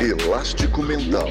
[0.00, 1.26] Elástico Mental.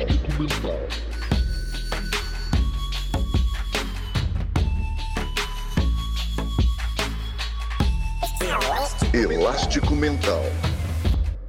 [9.13, 10.41] Elástico Mental.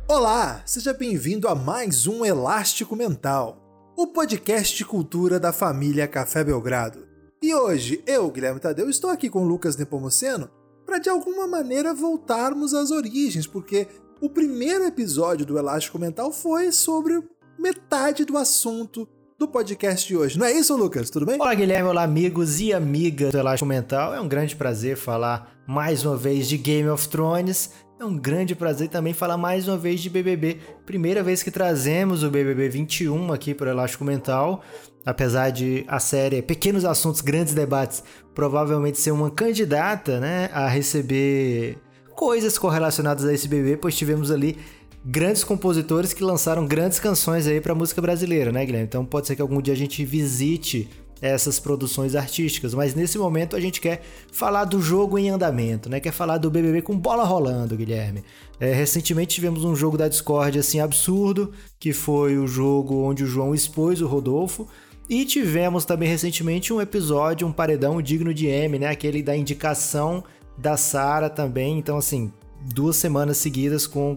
[0.06, 3.58] Olá, seja bem-vindo a mais um Elástico Mental,
[3.96, 7.04] o podcast de cultura da família Café Belgrado.
[7.42, 10.48] E hoje, eu, Guilherme Tadeu, estou aqui com Lucas Nepomuceno
[10.86, 13.88] para de alguma maneira voltarmos às origens, porque
[14.20, 17.22] o primeiro episódio do Elástico Mental foi sobre
[17.58, 20.38] metade do assunto do podcast de hoje.
[20.38, 21.10] Não é isso, Lucas?
[21.10, 21.40] Tudo bem?
[21.40, 21.88] Olá, Guilherme.
[21.88, 24.12] Olá, amigos e amigas do Elástico Mental.
[24.12, 27.70] É um grande prazer falar mais uma vez de Game of Thrones.
[28.00, 30.58] É um grande prazer também falar mais uma vez de BBB.
[30.84, 34.62] Primeira vez que trazemos o BBB 21 aqui para o Elástico Mental.
[35.06, 38.02] Apesar de a série Pequenos Assuntos, Grandes Debates
[38.34, 41.78] provavelmente ser uma candidata né, a receber
[42.18, 44.58] coisas correlacionadas a esse BBB, pois tivemos ali
[45.04, 48.88] grandes compositores que lançaram grandes canções aí para música brasileira, né, Guilherme?
[48.88, 50.90] Então pode ser que algum dia a gente visite
[51.22, 54.02] essas produções artísticas, mas nesse momento a gente quer
[54.32, 56.00] falar do jogo em andamento, né?
[56.00, 58.24] Quer falar do BBB com bola rolando, Guilherme.
[58.58, 63.28] É, recentemente tivemos um jogo da Discord assim absurdo, que foi o jogo onde o
[63.28, 64.66] João expôs o Rodolfo.
[65.08, 68.88] E tivemos também recentemente um episódio, um paredão digno de M, né?
[68.88, 70.24] Aquele da indicação
[70.58, 71.78] da Sara também.
[71.78, 72.32] Então, assim,
[72.74, 74.16] duas semanas seguidas com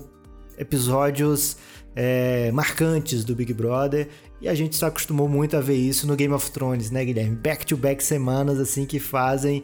[0.58, 1.58] episódios
[1.96, 4.10] é, marcantes do Big Brother.
[4.42, 7.36] E a gente se acostumou muito a ver isso no Game of Thrones, né, Guilherme?
[7.36, 9.64] Back-to-back -back semanas, assim, que fazem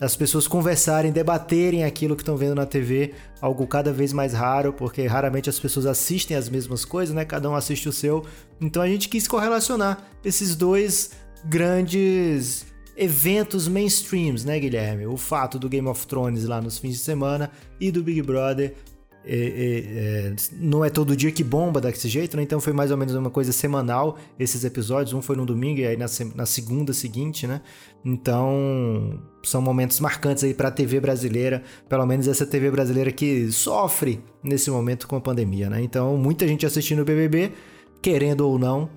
[0.00, 4.72] as pessoas conversarem, debaterem aquilo que estão vendo na TV, algo cada vez mais raro,
[4.72, 7.24] porque raramente as pessoas assistem as mesmas coisas, né?
[7.24, 8.24] Cada um assiste o seu.
[8.60, 11.10] Então a gente quis correlacionar esses dois
[11.44, 12.66] grandes
[12.98, 15.06] eventos mainstreams, né, Guilherme?
[15.06, 18.74] O fato do Game of Thrones lá nos fins de semana e do Big Brother
[19.30, 19.78] é, é,
[20.28, 22.42] é, não é todo dia que bomba desse jeito, né?
[22.42, 25.12] Então foi mais ou menos uma coisa semanal esses episódios.
[25.12, 27.60] Um foi no domingo e aí na, na segunda seguinte, né?
[28.02, 33.52] Então são momentos marcantes aí para a TV brasileira, pelo menos essa TV brasileira que
[33.52, 35.82] sofre nesse momento com a pandemia, né?
[35.82, 37.52] Então muita gente assistindo o BBB,
[38.00, 38.88] querendo ou não,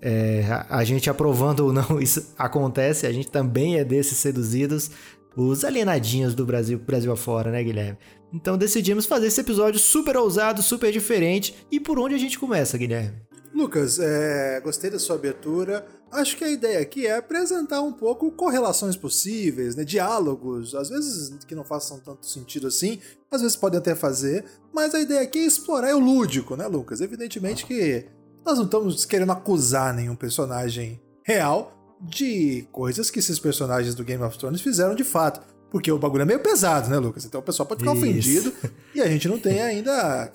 [0.00, 4.90] é, a, gente aprovando ou não, isso acontece, a gente também é desses seduzidos,
[5.36, 7.98] os alienadinhos do Brasil, Brasil afora, né, Guilherme?
[8.32, 11.54] Então decidimos fazer esse episódio super ousado, super diferente.
[11.70, 13.14] E por onde a gente começa, Guilherme?
[13.54, 15.86] Lucas, é, gostei da sua abertura.
[16.10, 19.84] Acho que a ideia aqui é apresentar um pouco correlações possíveis, né?
[19.84, 22.98] diálogos, às vezes que não façam tanto sentido assim,
[23.30, 27.00] às vezes podem até fazer, mas a ideia aqui é explorar o lúdico, né, Lucas?
[27.00, 28.06] Evidentemente que
[28.48, 34.22] nós não estamos querendo acusar nenhum personagem real de coisas que esses personagens do Game
[34.22, 35.40] of Thrones fizeram de fato.
[35.70, 37.26] Porque o bagulho é meio pesado, né, Lucas?
[37.26, 38.02] Então o pessoal pode ficar Isso.
[38.02, 38.52] ofendido.
[38.94, 40.32] E a gente não tem ainda,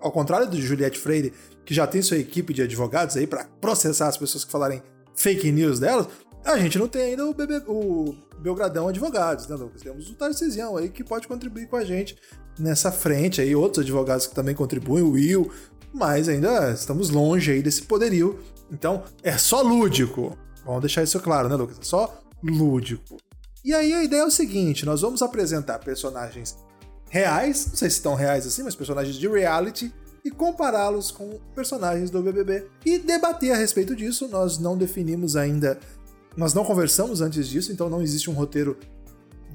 [0.00, 1.32] ao contrário de Juliette Freire,
[1.64, 4.80] que já tem sua equipe de advogados aí para processar as pessoas que falarem
[5.16, 6.06] fake news delas,
[6.44, 9.82] a gente não tem ainda o, BB, o Belgradão Advogados, né, Lucas?
[9.82, 12.16] Temos o Tarcisião aí que pode contribuir com a gente
[12.56, 15.50] nessa frente aí, outros advogados que também contribuem, o Will,
[15.92, 18.38] mas ainda estamos longe aí desse poderio.
[18.70, 20.36] Então, é só lúdico.
[20.64, 21.78] Vamos deixar isso claro, né, Lucas?
[21.80, 23.16] É só lúdico.
[23.64, 26.56] E aí a ideia é o seguinte: nós vamos apresentar personagens
[27.10, 29.92] reais, não sei se estão reais assim, mas personagens de reality,
[30.24, 34.28] e compará-los com personagens do BBB e debater a respeito disso.
[34.28, 35.78] Nós não definimos ainda,
[36.36, 38.78] nós não conversamos antes disso, então não existe um roteiro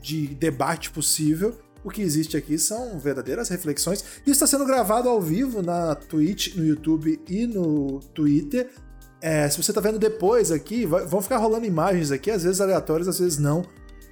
[0.02, 1.56] de debate possível.
[1.84, 4.04] O que existe aqui são verdadeiras reflexões.
[4.22, 8.70] Isso está sendo gravado ao vivo na Twitch, no YouTube e no Twitter.
[9.22, 12.60] É, se você está vendo depois aqui, vai, vão ficar rolando imagens aqui, às vezes
[12.60, 13.64] aleatórias, às vezes não.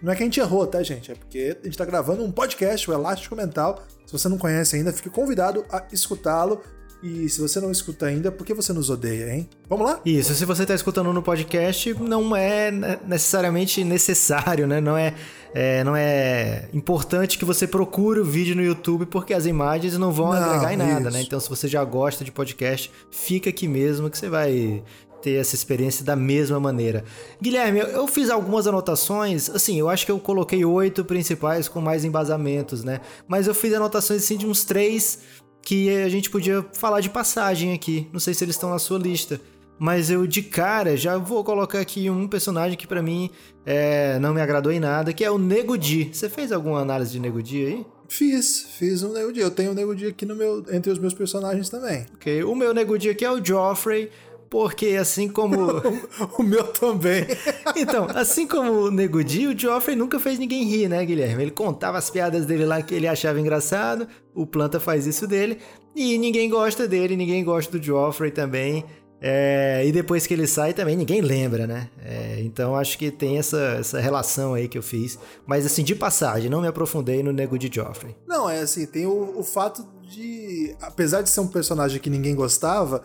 [0.01, 1.11] Não é que a gente errou, tá, gente?
[1.11, 3.83] É porque a gente tá gravando um podcast, o Elástico Mental.
[4.05, 6.61] Se você não conhece ainda, fique convidado a escutá-lo.
[7.03, 9.49] E se você não escuta ainda, por que você nos odeia, hein?
[9.67, 9.99] Vamos lá?
[10.05, 12.71] Isso, se você está escutando no podcast, não é
[13.05, 14.79] necessariamente necessário, né?
[14.79, 15.15] Não é,
[15.53, 20.11] é, não é importante que você procure o vídeo no YouTube, porque as imagens não
[20.11, 20.99] vão não, agregar em nada, né?
[20.99, 21.11] isso.
[21.11, 21.21] né?
[21.21, 24.81] Então, se você já gosta de podcast, fica aqui mesmo que você vai
[25.21, 27.03] ter essa experiência da mesma maneira.
[27.41, 32.03] Guilherme, eu fiz algumas anotações, assim, eu acho que eu coloquei oito principais com mais
[32.03, 33.01] embasamentos, né?
[33.27, 35.19] Mas eu fiz anotações assim de uns três
[35.61, 38.07] que a gente podia falar de passagem aqui.
[38.11, 39.39] Não sei se eles estão na sua lista.
[39.81, 43.31] Mas eu de cara já vou colocar aqui um personagem que para mim
[43.65, 46.11] é, não me agradou em nada, que é o Nego Di.
[46.13, 47.85] Você fez alguma análise de Nego Di aí?
[48.07, 49.39] Fiz, fiz um Nego Di.
[49.39, 52.05] Eu tenho um Nego Di aqui no meu, entre os meus personagens também.
[52.13, 54.11] Ok, o meu Nego Di aqui é o Joffrey
[54.51, 55.57] porque assim como.
[56.37, 57.25] o meu também.
[57.75, 61.41] então, assim como o Nego Di, o Joffrey nunca fez ninguém rir, né, Guilherme?
[61.41, 65.57] Ele contava as piadas dele lá que ele achava engraçado, o Planta faz isso dele,
[65.95, 68.85] e ninguém gosta dele, ninguém gosta do Joffrey também.
[69.23, 71.89] É, e depois que ele sai também ninguém lembra, né?
[72.03, 75.19] É, então acho que tem essa, essa relação aí que eu fiz.
[75.45, 78.15] Mas assim, de passagem, não me aprofundei no Nego de Joffrey.
[78.27, 80.75] Não, é assim, tem o, o fato de.
[80.81, 83.03] Apesar de ser um personagem que ninguém gostava,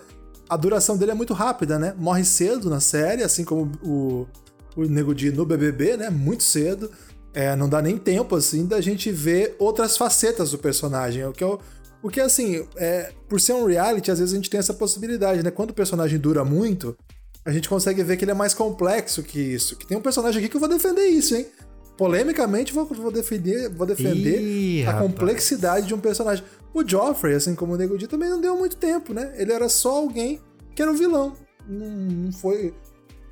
[0.48, 1.94] a duração dele é muito rápida, né?
[1.98, 4.26] Morre cedo na série, assim como o,
[4.74, 6.08] o Nego Di no BBB, né?
[6.08, 6.90] Muito cedo.
[7.34, 11.22] É, não dá nem tempo, assim, da gente ver outras facetas do personagem.
[11.26, 11.60] O que eu
[12.00, 15.50] porque, assim, é, por ser um reality, às vezes a gente tem essa possibilidade, né?
[15.50, 16.96] Quando o personagem dura muito,
[17.44, 19.76] a gente consegue ver que ele é mais complexo que isso.
[19.76, 21.46] Que tem um personagem aqui que eu vou defender isso, hein?
[21.96, 25.06] Polemicamente, vou, vou defender, vou defender Ih, a rapaz.
[25.06, 26.44] complexidade de um personagem.
[26.74, 29.32] O Joffrey, assim como o Nego Di, também não deu muito tempo, né?
[29.36, 30.40] Ele era só alguém
[30.74, 31.34] que era um vilão.
[31.66, 32.74] Não, não foi.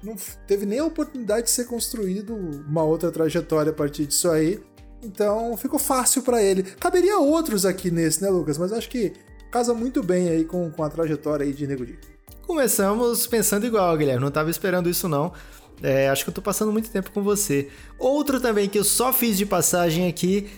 [0.03, 4.61] Não teve nem a oportunidade de ser construído uma outra trajetória a partir disso aí.
[5.05, 6.63] Então ficou fácil para ele.
[6.63, 8.59] Caberia outros aqui nesse, né, Lucas?
[8.59, 9.13] Mas acho que
[9.51, 11.99] casa muito bem aí com, com a trajetória aí de Nego Di.
[12.47, 14.23] Começamos pensando igual, Guilherme.
[14.23, 15.33] Não tava esperando isso, não.
[15.83, 17.69] É, acho que eu tô passando muito tempo com você.
[17.99, 20.49] Outro também que eu só fiz de passagem aqui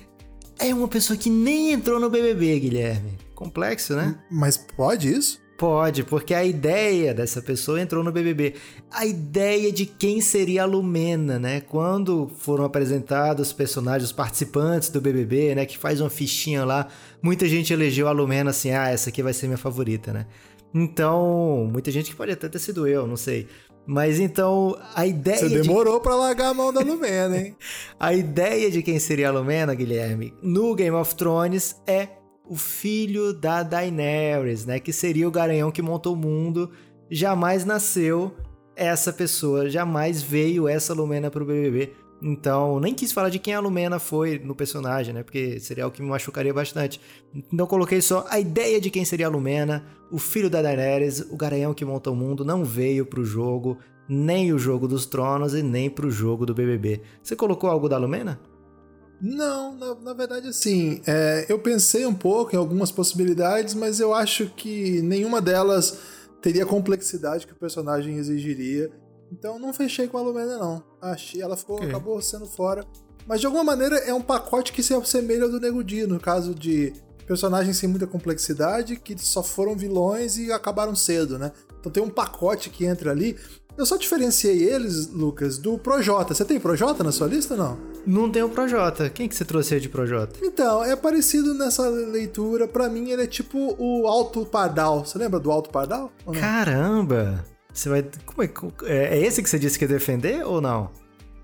[0.58, 3.18] é uma pessoa que nem entrou no BBB, Guilherme.
[3.34, 4.18] Complexo, né?
[4.30, 5.40] Mas pode isso?
[5.56, 8.54] Pode, porque a ideia dessa pessoa entrou no BBB.
[8.90, 11.62] A ideia de quem seria a Lumena, né?
[11.62, 15.64] Quando foram apresentados os personagens, os participantes do BBB, né?
[15.64, 16.88] Que faz uma fichinha lá,
[17.22, 20.26] muita gente elegeu a Lumena assim, ah, essa aqui vai ser minha favorita, né?
[20.74, 23.48] Então, muita gente que pode até ter sido eu, não sei.
[23.86, 25.38] Mas então, a ideia.
[25.38, 26.02] Você demorou de...
[26.02, 27.56] para largar a mão da Lumena, hein?
[27.98, 32.08] a ideia de quem seria a Lumena, Guilherme, no Game of Thrones é
[32.48, 34.78] o filho da Daenerys, né?
[34.78, 36.70] Que seria o garanhão que montou o mundo.
[37.10, 38.34] Jamais nasceu
[38.74, 41.92] essa pessoa, jamais veio essa Lumena pro BBB.
[42.22, 45.22] Então, nem quis falar de quem a Lumena foi no personagem, né?
[45.22, 47.00] Porque seria o que me machucaria bastante.
[47.52, 51.36] Então, coloquei só a ideia de quem seria a Lumena, o filho da Daenerys, o
[51.36, 53.78] garanhão que montou o mundo, não veio pro jogo,
[54.08, 57.02] nem o jogo dos tronos e nem pro jogo do BBB.
[57.22, 58.40] Você colocou algo da Lumena?
[59.20, 64.12] Não, na, na verdade, assim, é, eu pensei um pouco em algumas possibilidades, mas eu
[64.12, 65.98] acho que nenhuma delas
[66.42, 68.90] teria a complexidade que o personagem exigiria.
[69.32, 70.82] Então não fechei com a Lumena, não.
[71.00, 71.88] Achei, ela ficou, okay.
[71.88, 72.84] acabou sendo fora.
[73.26, 76.20] Mas de alguma maneira é um pacote que se assemelha ao do Nego Di, no
[76.20, 76.92] caso de
[77.26, 81.50] personagens sem muita complexidade, que só foram vilões e acabaram cedo, né?
[81.80, 83.36] Então tem um pacote que entra ali.
[83.76, 86.34] Eu só diferenciei eles, Lucas, do Projota.
[86.34, 87.78] Você tem Projota na sua lista ou não?
[88.06, 89.10] Não tem o Projota.
[89.10, 90.38] Quem que você trouxe aí de Projota?
[90.42, 92.66] Então, é parecido nessa leitura.
[92.66, 95.04] Para mim, ele é tipo o Alto Pardal.
[95.04, 96.10] Você lembra do Alto Pardal?
[96.40, 97.44] Caramba!
[97.72, 98.02] Você vai.
[98.24, 98.48] Como é,
[98.86, 100.90] é, é esse que você disse que ia defender ou não?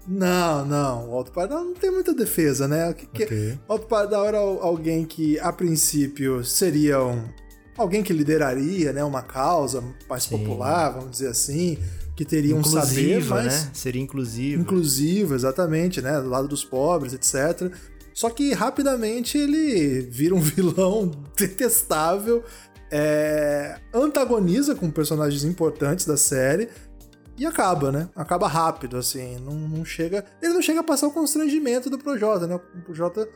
[0.08, 1.10] Não, não.
[1.10, 2.90] O Alto Pardal não tem muita defesa, né?
[2.90, 3.58] O, que, okay.
[3.68, 7.28] Alto Pardal era alguém que, a princípio, seria um,
[7.76, 10.38] alguém que lideraria né, uma causa mais Sim.
[10.38, 11.76] popular, vamos dizer assim
[12.22, 13.70] que teriam um saber, mas né?
[13.72, 14.62] seria inclusivo.
[14.62, 17.72] Inclusivo, exatamente, né, do lado dos pobres, etc.
[18.14, 22.44] Só que rapidamente ele vira um vilão detestável,
[22.90, 26.68] é, antagoniza com personagens importantes da série
[27.36, 28.08] e acaba, né?
[28.14, 30.24] Acaba rápido, assim, não, não chega.
[30.40, 32.54] Ele não chega a passar o constrangimento do Projota, né?
[32.54, 33.28] O Projota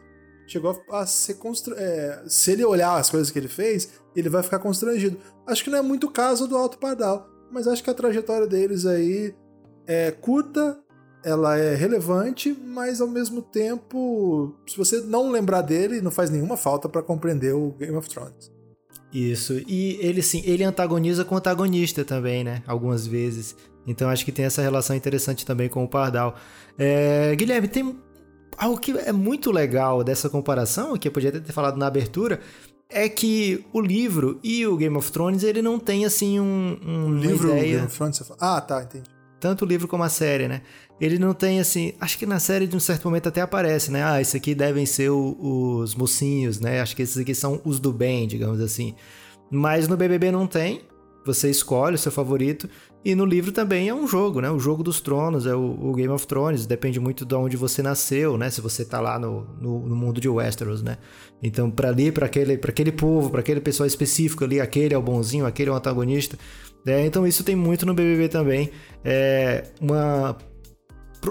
[0.47, 1.85] chegou a ser constrangido.
[1.85, 5.19] É, se ele olhar as coisas que ele fez, ele vai ficar constrangido.
[5.45, 8.47] Acho que não é muito o caso do Alto Pardal mas acho que a trajetória
[8.47, 9.35] deles aí
[9.87, 10.79] é curta,
[11.25, 16.57] ela é relevante, mas ao mesmo tempo, se você não lembrar dele, não faz nenhuma
[16.57, 18.53] falta para compreender o Game of Thrones.
[19.13, 19.55] Isso.
[19.67, 22.63] E ele sim, ele antagoniza com o antagonista também, né?
[22.67, 23.57] Algumas vezes.
[23.87, 26.35] Então acho que tem essa relação interessante também com o Pardal.
[26.79, 27.97] É, Guilherme, tem
[28.57, 32.41] algo que é muito legal dessa comparação, que eu podia ter falado na abertura,
[32.89, 37.07] é que o livro e o Game of Thrones, ele não tem, assim, um, um
[37.07, 37.63] o livro ideia...
[37.63, 38.39] Game of Thrones, você fala...
[38.41, 39.05] Ah, tá, entendi.
[39.41, 40.63] Tanto o livro como a série, né?
[41.01, 41.93] Ele não tem, assim...
[42.01, 44.03] Acho que na série, de um certo momento, até aparece, né?
[44.03, 45.37] Ah, esses aqui devem ser o,
[45.81, 46.81] os mocinhos, né?
[46.81, 48.95] Acho que esses aqui são os do bem, digamos assim.
[49.51, 50.83] Mas no BBB não tem.
[51.25, 52.69] Você escolhe o seu favorito.
[53.07, 54.51] E no livro também é um jogo, né?
[54.51, 56.67] O jogo dos tronos, é o, o Game of Thrones.
[56.67, 58.51] Depende muito de onde você nasceu, né?
[58.51, 60.99] Se você tá lá no, no, no mundo de Westeros, né?
[61.41, 65.03] Então, para ali, para aquele, aquele povo, para aquele pessoal específico ali, aquele é o
[65.03, 66.37] bonzinho, aquele é o antagonista.
[66.85, 68.73] É, então, isso tem muito no BBB também.
[69.05, 70.37] É uma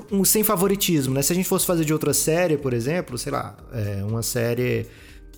[0.09, 1.21] um, sem favoritismo, né?
[1.21, 4.87] Se a gente fosse fazer de outra série, por exemplo, sei lá, é, uma série.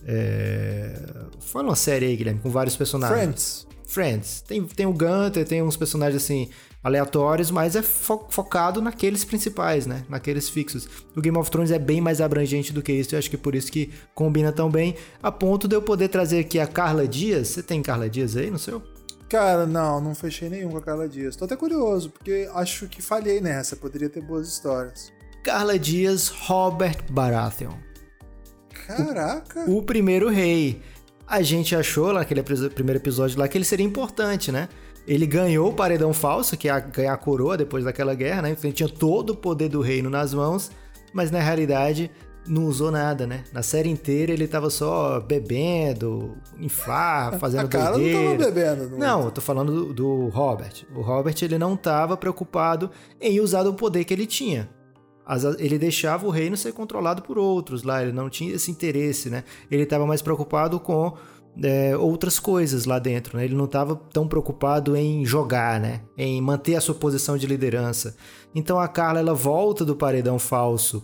[0.05, 0.99] É...
[1.39, 3.17] Fala uma série aí, Guilherme, com vários personagens.
[3.17, 3.67] Friends.
[3.87, 4.41] Friends.
[4.41, 6.49] Tem, tem o Gunter, tem uns personagens assim
[6.83, 10.03] aleatórios, mas é fo focado naqueles principais, né?
[10.07, 10.87] Naqueles fixos.
[11.15, 13.55] O Game of Thrones é bem mais abrangente do que isso, eu acho que por
[13.55, 17.49] isso que combina tão bem, a ponto de eu poder trazer aqui a Carla Dias.
[17.49, 18.81] Você tem Carla Dias aí no seu?
[19.29, 21.35] Cara, não, não fechei nenhum com a Carla Dias.
[21.35, 25.11] Tô até curioso, porque acho que falhei nessa, poderia ter boas histórias.
[25.43, 27.73] Carla Dias, Robert Baratheon.
[28.85, 29.65] Caraca!
[29.67, 30.81] O, o primeiro rei.
[31.27, 34.69] A gente achou lá naquele primeiro episódio lá que ele seria importante, né?
[35.05, 38.51] Ele ganhou o paredão falso, que é ganhar a coroa depois daquela guerra, né?
[38.51, 40.71] Então ele tinha todo o poder do reino nas mãos,
[41.13, 42.09] mas na realidade
[42.47, 43.43] não usou nada, né?
[43.51, 48.19] Na série inteira ele tava só bebendo, em farra, fazendo a cara doideira.
[48.19, 48.89] não tava bebendo.
[48.91, 50.85] Não, não eu tô falando do, do, Robert.
[50.95, 54.69] O Robert ele não tava preocupado em usar o poder que ele tinha.
[55.57, 59.43] Ele deixava o reino ser controlado por outros lá, ele não tinha esse interesse, né?
[59.69, 61.13] Ele estava mais preocupado com
[61.63, 63.37] é, outras coisas lá dentro.
[63.37, 63.45] Né?
[63.45, 66.01] Ele não estava tão preocupado em jogar, né?
[66.17, 68.15] em manter a sua posição de liderança.
[68.53, 71.03] Então a Carla ela volta do paredão falso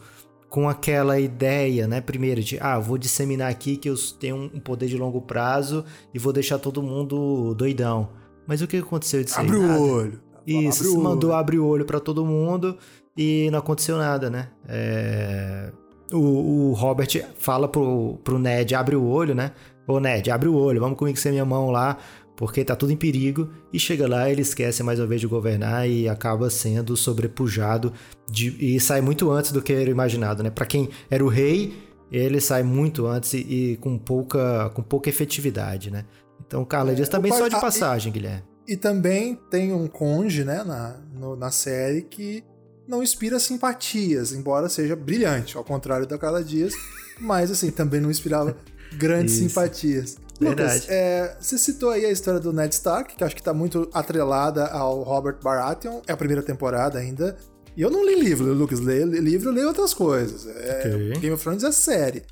[0.50, 2.00] com aquela ideia, né?
[2.00, 6.20] Primeiro de, ah, vou disseminar aqui que eu tenho um poder de longo prazo e
[6.20, 8.10] vou deixar todo mundo doidão.
[8.46, 9.64] Mas o que aconteceu disso Abre aí?
[9.64, 10.22] o olho.
[10.46, 11.40] Isso, abre mandou olho.
[11.40, 12.78] abrir o olho para todo mundo
[13.18, 14.50] e não aconteceu nada, né?
[14.68, 15.72] É...
[16.12, 17.08] O, o, Robert
[17.40, 19.52] fala pro, pro Ned, abre o olho, né?
[19.88, 21.98] Ô Ned, abre o olho, vamos comigo ser minha mão lá,
[22.36, 23.50] porque tá tudo em perigo.
[23.72, 27.94] E chega lá, ele esquece mais uma vez de governar e acaba sendo sobrepujado
[28.30, 30.50] de, e sai muito antes do que era imaginado, né?
[30.50, 31.74] Para quem era o rei,
[32.12, 36.06] ele sai muito antes e, e, com, pouca, com pouca efetividade, né?
[36.46, 38.44] Então, Carla é, Dias também só de passagem, e, Guilherme.
[38.68, 42.44] E também tem um conge, né, na, no, na série que
[42.88, 46.74] não inspira simpatias, embora seja brilhante, ao contrário da Carla Dias,
[47.20, 48.58] mas assim, também não inspirava
[48.98, 49.50] Grandes Isso.
[49.50, 50.18] simpatias.
[50.40, 50.74] Verdade.
[50.74, 53.90] Lucas, é, você citou aí a história do Ned Stark, que acho que está muito
[53.94, 56.02] atrelada ao Robert Baratheon.
[56.08, 57.38] É a primeira temporada ainda.
[57.76, 58.80] E eu não li livro, Lucas.
[58.80, 60.48] Leio livro, eu leio outras coisas.
[60.48, 61.20] É, okay.
[61.20, 62.24] Game of Thrones é série.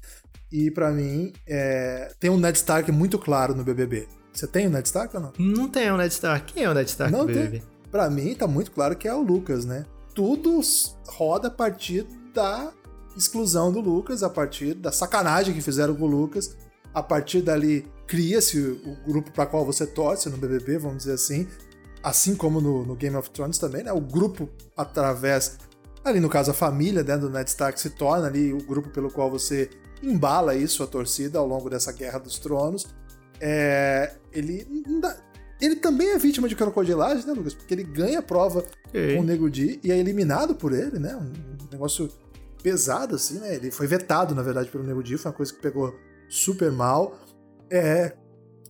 [0.51, 4.07] E para mim, é, tem um Ned Stark muito claro no BBB.
[4.33, 5.33] Você tem o Ned Stark ou não?
[5.37, 6.53] Não tem o Ned Stark.
[6.53, 7.59] Quem é o Ned Stark não no BBB?
[7.59, 7.63] Tem.
[7.89, 9.85] Pra mim, tá muito claro que é o Lucas, né?
[10.13, 10.59] Tudo
[11.07, 12.71] roda a partir da
[13.15, 16.55] exclusão do Lucas, a partir da sacanagem que fizeram com o Lucas.
[16.93, 21.47] A partir dali, cria-se o grupo para qual você torce no BBB, vamos dizer assim.
[22.03, 23.93] Assim como no, no, Game of Thrones também, né?
[23.93, 25.59] O grupo através,
[26.03, 29.11] ali no caso a família né, do Ned Stark se torna ali o grupo pelo
[29.11, 29.69] qual você
[30.01, 32.87] embala isso, a torcida, ao longo dessa Guerra dos Tronos.
[33.39, 34.67] É, ele,
[35.61, 37.53] ele também é vítima de crocodilagem, né, Lucas?
[37.53, 41.15] Porque ele ganha a prova com o Nego Di e é eliminado por ele, né?
[41.15, 42.09] Um negócio
[42.63, 43.55] pesado, assim, né?
[43.55, 45.95] Ele foi vetado, na verdade, pelo Nego Di, foi uma coisa que pegou
[46.27, 47.17] super mal.
[47.69, 48.13] É...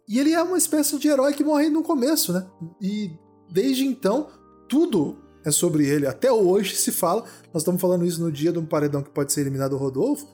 [0.07, 2.45] E ele é uma espécie de herói que morre no começo, né?
[2.81, 3.11] E
[3.49, 4.27] desde então,
[4.67, 6.05] tudo é sobre ele.
[6.05, 7.23] Até hoje se fala.
[7.53, 10.27] Nós estamos falando isso no dia de um paredão que pode ser eliminado o Rodolfo.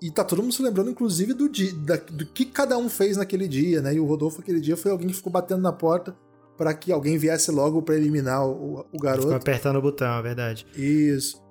[0.00, 3.16] E tá todo mundo se lembrando, inclusive, do, dia, da, do que cada um fez
[3.18, 3.94] naquele dia, né?
[3.94, 6.16] E o Rodolfo, aquele dia, foi alguém que ficou batendo na porta
[6.56, 9.22] para que alguém viesse logo para eliminar o, o garoto.
[9.22, 10.66] Ficou apertando o botão, é verdade.
[10.74, 11.42] Isso.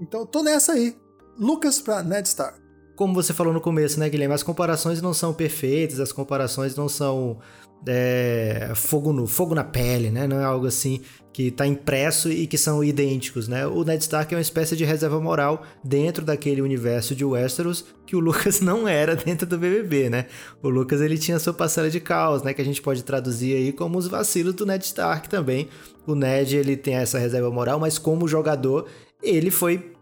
[0.00, 0.96] Então tô nessa aí.
[1.38, 2.58] Lucas pra Ned Stark.
[2.96, 4.34] Como você falou no começo, né, Guilherme?
[4.34, 7.38] As comparações não são perfeitas, as comparações não são
[7.86, 10.26] é, fogo, no, fogo na pele, né?
[10.26, 11.00] Não é algo assim
[11.32, 13.66] que está impresso e que são idênticos, né?
[13.66, 18.16] O Ned Stark é uma espécie de reserva moral dentro daquele universo de Westeros que
[18.16, 20.26] o Lucas não era dentro do BBB, né?
[20.62, 22.54] O Lucas ele tinha sua parcela de caos, né?
[22.54, 25.68] Que a gente pode traduzir aí como os vacilos do Ned Stark também.
[26.06, 28.86] O Ned ele tem essa reserva moral, mas como jogador
[29.22, 29.92] ele foi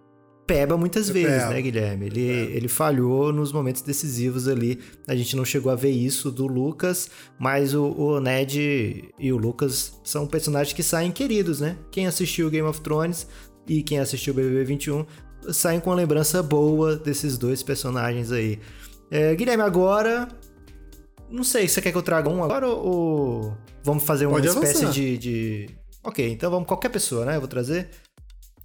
[0.47, 1.55] peba muitas vezes, peba.
[1.55, 2.07] né, Guilherme?
[2.07, 4.81] Ele, ele falhou nos momentos decisivos ali.
[5.07, 9.37] A gente não chegou a ver isso do Lucas, mas o, o, Ned e o
[9.37, 11.77] Lucas são personagens que saem queridos, né?
[11.91, 13.27] Quem assistiu Game of Thrones
[13.67, 15.07] e quem assistiu BBB 21
[15.53, 18.59] saem com uma lembrança boa desses dois personagens aí.
[19.11, 20.29] É, Guilherme, agora.
[21.31, 23.57] Não sei, você quer que eu traga um agora ou.
[23.83, 25.71] Vamos fazer uma Pode espécie de, de.
[26.03, 27.37] Ok, então vamos qualquer pessoa, né?
[27.37, 27.89] Eu vou trazer.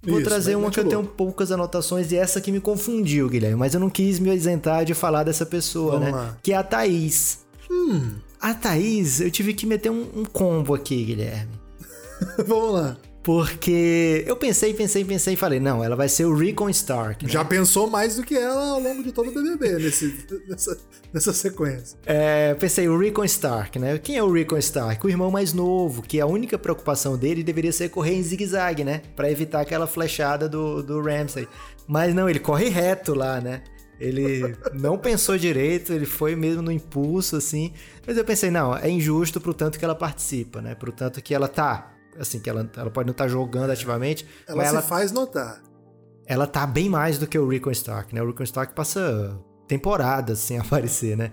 [0.02, 3.56] Vou Isso, trazer uma que eu tenho poucas anotações e essa que me confundiu, Guilherme.
[3.56, 6.12] Mas eu não quis me isentar de falar dessa pessoa, Vamos né?
[6.12, 6.38] Lá.
[6.42, 7.40] Que é a Thaís.
[7.70, 8.14] Hum.
[8.40, 11.52] A Thaís, eu tive que meter um, um combo aqui, Guilherme.
[12.46, 12.96] Vamos lá.
[13.22, 17.26] Porque eu pensei, pensei, pensei e falei, não, ela vai ser o Recon Stark.
[17.26, 17.30] Né?
[17.30, 20.78] Já pensou mais do que ela ao longo de todo o BBB nesse, nessa,
[21.12, 21.98] nessa sequência.
[22.06, 23.98] É, pensei, o Recon Stark, né?
[23.98, 25.04] Quem é o Recon Stark?
[25.04, 29.02] O irmão mais novo, que a única preocupação dele deveria ser correr em zigue-zague, né?
[29.14, 31.46] Pra evitar aquela flechada do, do Ramsay.
[31.86, 33.62] Mas não, ele corre reto lá, né?
[34.00, 37.74] Ele não pensou direito, ele foi mesmo no impulso, assim.
[38.06, 40.74] Mas eu pensei, não, é injusto pro tanto que ela participa, né?
[40.74, 41.92] Pro tanto que ela tá.
[42.18, 44.26] Assim, que ela, ela pode não estar tá jogando ativamente.
[44.46, 45.62] Ela mas se ela, faz notar.
[46.26, 48.22] ela tá bem mais do que o Rickon Stark, né?
[48.22, 51.32] O Rickon Stark passa temporadas sem aparecer, né?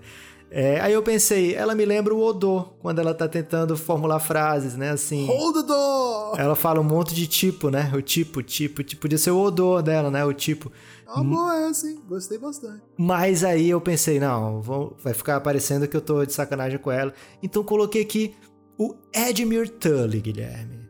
[0.50, 4.76] É, aí eu pensei, ela me lembra o Odo, quando ela tá tentando formular frases,
[4.76, 4.90] né?
[4.90, 5.26] Assim.
[5.26, 6.40] Hold the door!
[6.40, 7.90] Ela fala um monte de tipo, né?
[7.94, 10.24] O tipo, tipo, tipo, podia ser o odor dela, né?
[10.24, 10.72] O tipo.
[11.06, 12.00] Ah, boa essa, hein?
[12.08, 12.82] Gostei bastante.
[12.96, 16.90] Mas aí eu pensei, não, vou, vai ficar parecendo que eu tô de sacanagem com
[16.90, 17.12] ela.
[17.42, 18.34] Então coloquei aqui
[18.78, 20.88] o Edmure Tully, Guilherme.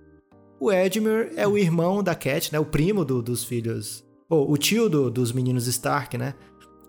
[0.61, 2.59] O Edmure é o irmão da Cat, né?
[2.59, 4.05] O primo do, dos filhos.
[4.29, 6.35] Ou o tio do, dos meninos Stark, né?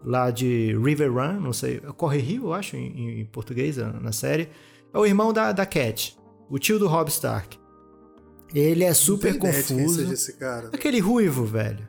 [0.03, 4.49] lá de River Run, não sei, Corre Rio, eu acho, em, em português, na série.
[4.93, 6.17] É o irmão da, da Cat,
[6.49, 7.57] o tio do Rob Stark.
[8.53, 10.11] Ele é super confuso.
[10.11, 11.87] Esse cara, Aquele ruivo, velho.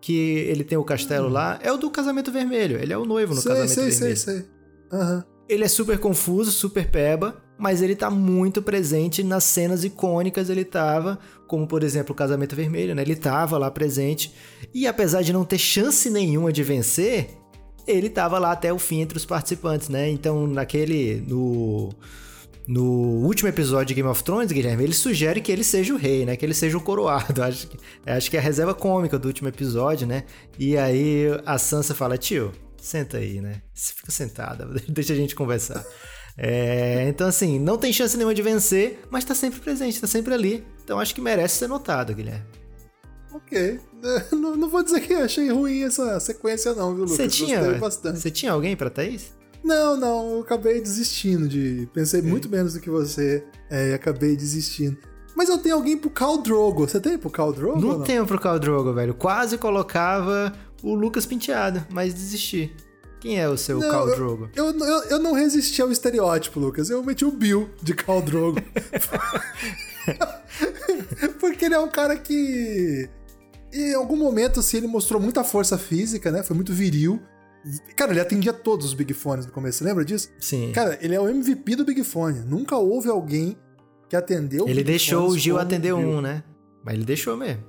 [0.00, 0.16] Que
[0.48, 1.32] ele tem o castelo hum.
[1.32, 1.58] lá.
[1.62, 2.80] É o do casamento vermelho.
[2.80, 4.16] Ele é o noivo no sei, casamento sei, vermelho.
[4.16, 4.42] Sei, sei,
[4.90, 4.98] sei.
[5.00, 5.22] Uhum.
[5.48, 10.48] Ele é super confuso, super peba, mas ele tá muito presente nas cenas icônicas.
[10.48, 13.02] Ele tava, como por exemplo o casamento vermelho, né?
[13.02, 14.32] Ele tava lá presente.
[14.72, 17.28] E apesar de não ter chance nenhuma de vencer,
[17.86, 20.08] ele estava lá até o fim entre os participantes, né?
[20.08, 21.22] Então, naquele.
[21.26, 21.90] No,
[22.66, 22.84] no
[23.26, 26.36] último episódio de Game of Thrones, Guilherme, ele sugere que ele seja o rei, né?
[26.36, 27.42] Que ele seja o coroado.
[27.44, 27.76] Acho que,
[28.06, 30.24] acho que é a reserva cômica do último episódio, né?
[30.58, 33.60] E aí a Sansa fala: tio, senta aí, né?
[33.74, 35.84] Você fica sentada, deixa a gente conversar.
[36.42, 40.32] É, então, assim, não tem chance nenhuma de vencer, mas tá sempre presente, tá sempre
[40.32, 40.64] ali.
[40.82, 42.46] Então acho que merece ser notado, Guilherme.
[43.30, 43.78] Ok.
[44.32, 47.16] Não, não, vou dizer que achei ruim essa sequência, não, viu, Lucas?
[47.18, 49.30] Você tinha, você tinha alguém pra Thaís?
[49.62, 51.86] Não, não, eu acabei desistindo de.
[51.92, 54.96] Pensei muito menos do que você é, e acabei desistindo.
[55.36, 56.88] Mas eu tenho alguém pro Khal Drogo.
[56.88, 57.78] Você tem pro Khal Drogo?
[57.78, 59.12] Não, não tenho pro Khal Drogo, velho.
[59.12, 62.74] Quase colocava o Lucas Penteado, mas desisti.
[63.20, 64.50] Quem é o seu não, Khal Drogo?
[64.56, 66.88] Eu, eu, eu, não resisti ao estereótipo, Lucas.
[66.88, 68.60] Eu meti o Bill de Khal Drogo.
[71.38, 73.08] Porque ele é um cara que
[73.72, 76.42] em algum momento, assim, ele mostrou muita força física, né?
[76.42, 77.20] Foi muito viril.
[77.94, 80.30] Cara, ele atendia todos os Big Fones no começo, você lembra disso?
[80.40, 80.72] Sim.
[80.72, 82.40] Cara, ele é o MVP do Big Fone.
[82.40, 83.56] Nunca houve alguém
[84.08, 86.42] que atendeu Ele Big deixou o Gil atender um, né?
[86.82, 87.62] Mas ele deixou mesmo.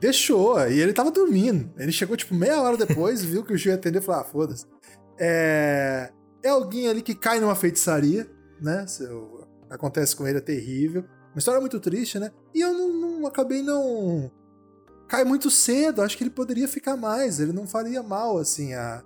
[0.00, 1.70] Deixou, e ele tava dormindo.
[1.78, 4.24] Ele chegou, tipo, meia hora depois, viu que o Gil ia atender e falou: ah,
[4.24, 4.66] foda-se.
[5.18, 6.10] É...
[6.42, 8.28] é alguém ali que cai numa feitiçaria,
[8.60, 8.86] né?
[8.86, 9.46] Seu...
[9.70, 11.04] Acontece com ele, é terrível.
[11.32, 12.30] Uma história muito triste, né?
[12.54, 14.30] E eu não, não acabei não
[15.08, 16.02] cai muito cedo.
[16.02, 17.40] Acho que ele poderia ficar mais.
[17.40, 19.02] Ele não faria mal, assim, a,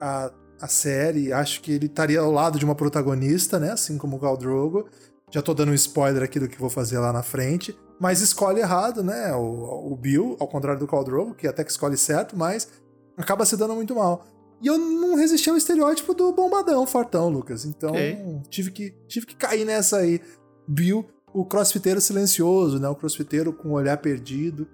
[0.00, 1.32] a, a série.
[1.32, 3.72] Acho que ele estaria ao lado de uma protagonista, né?
[3.72, 4.88] Assim como o Gal Drogo.
[5.30, 7.76] Já tô dando um spoiler aqui do que vou fazer lá na frente.
[8.00, 9.32] Mas escolhe errado, né?
[9.34, 12.68] O, o Bill, ao contrário do Khal Drogo, que até que escolhe certo, mas
[13.16, 14.24] acaba se dando muito mal.
[14.62, 17.64] E eu não resisti ao estereótipo do bombadão, fortão, Lucas.
[17.64, 18.18] Então, okay.
[18.48, 20.20] tive, que, tive que cair nessa aí.
[20.66, 22.88] Bill, o crossfiteiro silencioso, né?
[22.88, 24.66] O crossfiteiro com o olhar perdido.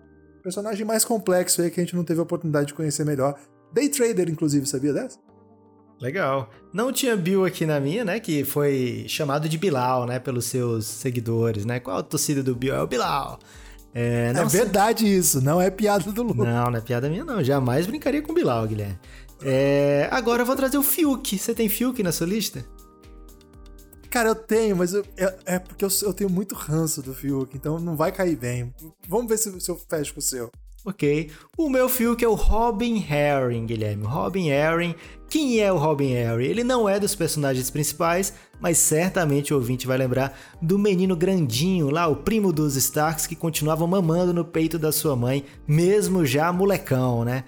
[0.42, 3.38] Personagem mais complexo aí que a gente não teve a oportunidade de conhecer melhor.
[3.72, 5.18] Day Trader, inclusive, sabia dessa?
[6.00, 6.48] Legal.
[6.72, 8.20] Não tinha Bill aqui na minha, né?
[8.20, 10.18] Que foi chamado de Bilal, né?
[10.18, 11.78] Pelos seus seguidores, né?
[11.78, 12.74] Qual a torcida do Bill?
[12.74, 13.38] É o Bilal.
[13.92, 16.34] É, é verdade isso, não é piada do Lu.
[16.34, 17.42] Não, não é piada minha, não.
[17.42, 18.98] Jamais brincaria com o Bilal, Guilherme.
[19.42, 21.38] É, agora eu vou trazer o Fiuk.
[21.38, 22.64] Você tem Fiuk na sua lista?
[24.10, 27.56] Cara, eu tenho, mas eu, é, é, porque eu, eu, tenho muito ranço do Fiuk,
[27.56, 28.74] então não vai cair bem.
[29.08, 30.50] Vamos ver se, se eu fecho com o seu.
[30.84, 31.30] Ok.
[31.58, 34.04] O meu Fiuk é o Robin Herring, Guilherme.
[34.04, 34.94] Robin Herring.
[35.28, 36.46] Quem é o Robin Herring?
[36.46, 41.90] Ele não é dos personagens principais, mas certamente o ouvinte vai lembrar do menino grandinho
[41.90, 46.50] lá, o primo dos Starks, que continuava mamando no peito da sua mãe, mesmo já
[46.50, 47.44] molecão, né?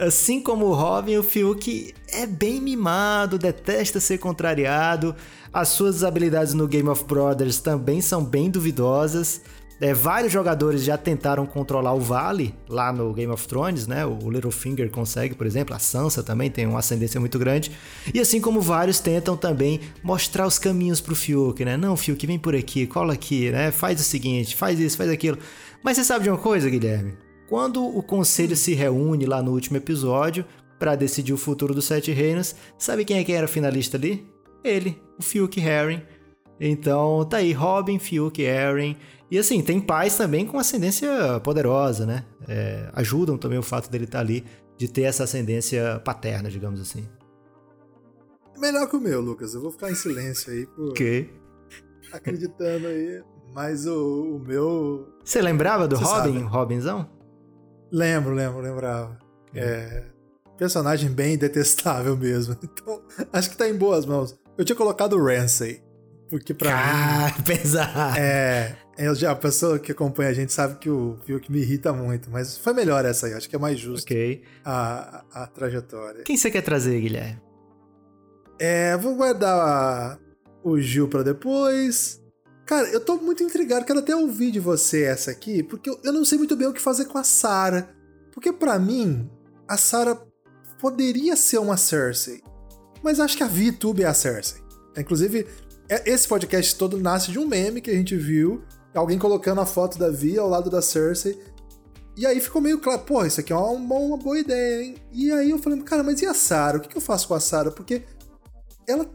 [0.00, 5.14] Assim como o Robin, o Fiuk é bem mimado, detesta ser contrariado,
[5.52, 9.42] as suas habilidades no Game of Brothers também são bem duvidosas.
[9.82, 14.06] É, vários jogadores já tentaram controlar o Vale lá no Game of Thrones, né?
[14.06, 17.72] O Littlefinger consegue, por exemplo, a Sansa também tem uma ascendência muito grande.
[18.14, 21.76] E assim como vários tentam também mostrar os caminhos pro Fiuk, né?
[21.76, 23.72] Não, Fiuk, vem por aqui, cola aqui, né?
[23.72, 25.36] Faz o seguinte, faz isso, faz aquilo.
[25.82, 27.14] Mas você sabe de uma coisa, Guilherme?
[27.48, 30.44] Quando o conselho se reúne lá no último episódio
[30.78, 34.26] para decidir o futuro dos Sete Reinos, sabe quem é que era finalista ali?
[34.64, 36.02] Ele, o Fiuk Herring.
[36.58, 38.96] Então tá aí, Robin, Fiuk, Herring.
[39.30, 42.24] E assim, tem pais também com ascendência poderosa, né?
[42.46, 44.44] É, ajudam também o fato dele estar tá ali,
[44.76, 47.08] de ter essa ascendência paterna, digamos assim.
[48.58, 49.54] Melhor que o meu, Lucas.
[49.54, 50.66] Eu vou ficar em silêncio aí.
[50.66, 50.90] Por...
[50.90, 51.32] Ok.
[52.12, 53.22] Acreditando aí.
[53.54, 55.08] Mas o, o meu.
[55.24, 56.44] Você lembrava do Você Robin, sabe.
[56.44, 57.10] Robinzão?
[57.92, 59.18] Lembro, lembro, lembrava.
[59.54, 60.04] É.
[60.56, 62.56] personagem bem detestável mesmo.
[62.64, 63.02] Então,
[63.32, 64.34] acho que tá em boas mãos.
[64.56, 65.82] Eu tinha colocado o Ramsey.
[66.30, 67.44] Porque pra ah, mim.
[67.44, 68.18] pesado.
[68.18, 68.74] É.
[68.96, 72.30] Eu já, a pessoa que acompanha a gente sabe que o que me irrita muito,
[72.30, 74.42] mas foi melhor essa aí, acho que é mais justo Ok.
[74.64, 76.24] a, a, a trajetória.
[76.24, 77.40] Quem você quer trazer, Guilherme?
[78.58, 80.18] É, vou guardar
[80.62, 82.21] o Gil pra depois.
[82.66, 86.24] Cara, eu tô muito intrigado, quero até ouvir de você essa aqui, porque eu, não
[86.24, 87.88] sei muito bem o que fazer com a Sarah.
[88.32, 89.28] Porque para mim,
[89.68, 90.20] a Sarah
[90.78, 92.42] poderia ser uma Cersei,
[93.02, 94.62] mas acho que a VTube é a Cersei.
[94.96, 95.46] Inclusive,
[95.88, 98.62] é, esse podcast todo nasce de um meme que a gente viu,
[98.94, 101.38] alguém colocando a foto da Vi ao lado da Cersei.
[102.16, 104.96] E aí ficou meio claro, pô, isso aqui é uma, uma boa ideia, hein?
[105.12, 106.78] E aí eu falei, cara, mas e a Sarah?
[106.78, 107.70] O que eu faço com a Sarah?
[107.70, 108.02] Porque
[108.86, 109.10] ela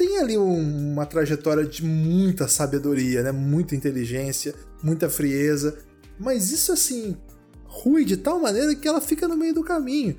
[0.00, 3.30] tem ali uma trajetória de muita sabedoria, né?
[3.30, 5.76] Muita inteligência, muita frieza.
[6.18, 7.14] Mas isso, assim,
[7.64, 10.16] rui de tal maneira que ela fica no meio do caminho.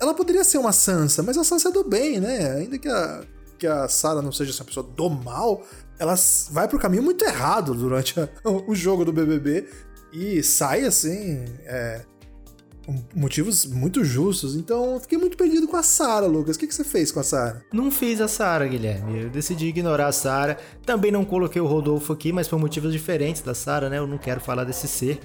[0.00, 2.58] Ela poderia ser uma Sansa, mas a Sansa é do bem, né?
[2.58, 3.24] Ainda que a,
[3.58, 5.64] que a Sarah não seja essa pessoa do mal,
[5.98, 6.14] ela
[6.52, 8.28] vai pro caminho muito errado durante a,
[8.68, 9.68] o jogo do BBB
[10.12, 12.02] e sai assim, é,
[13.14, 14.56] motivos muito justos.
[14.56, 16.56] Então, eu fiquei muito perdido com a Sarah, Lucas.
[16.56, 17.62] O que, que você fez com a Sarah?
[17.72, 19.22] Não fiz a Sarah, Guilherme.
[19.22, 20.56] Eu decidi ignorar a Sarah.
[20.84, 23.98] Também não coloquei o Rodolfo aqui, mas por motivos diferentes da Sarah, né?
[23.98, 25.20] Eu não quero falar desse ser.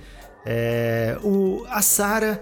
[0.46, 2.40] É, o, a Sarah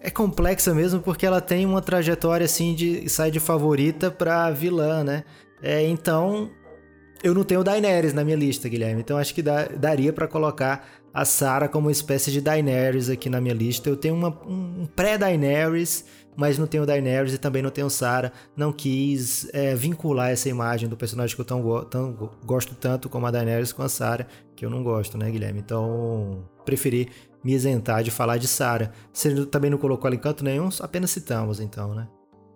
[0.00, 5.02] é complexa mesmo porque ela tem uma trajetória assim de sai de favorita para vilã,
[5.02, 5.24] né?
[5.62, 6.50] É, então
[7.22, 9.00] eu não tenho Daenerys na minha lista, Guilherme.
[9.00, 13.30] Então acho que dá, daria para colocar a Sarah como uma espécie de Daenerys aqui
[13.30, 13.88] na minha lista.
[13.88, 16.04] Eu tenho uma, um pré-Daenerys,
[16.36, 18.32] mas não tenho Daenerys e também não tenho Sarah.
[18.56, 23.26] Não quis é, vincular essa imagem do personagem que eu tão, tão, gosto tanto como
[23.26, 25.60] a Daenerys com a Sarah, que eu não gosto, né, Guilherme?
[25.60, 27.08] Então preferi
[27.44, 28.90] me isentar de falar de Sarah.
[29.12, 32.08] Você também não colocou ela em canto nenhum, apenas citamos então, né?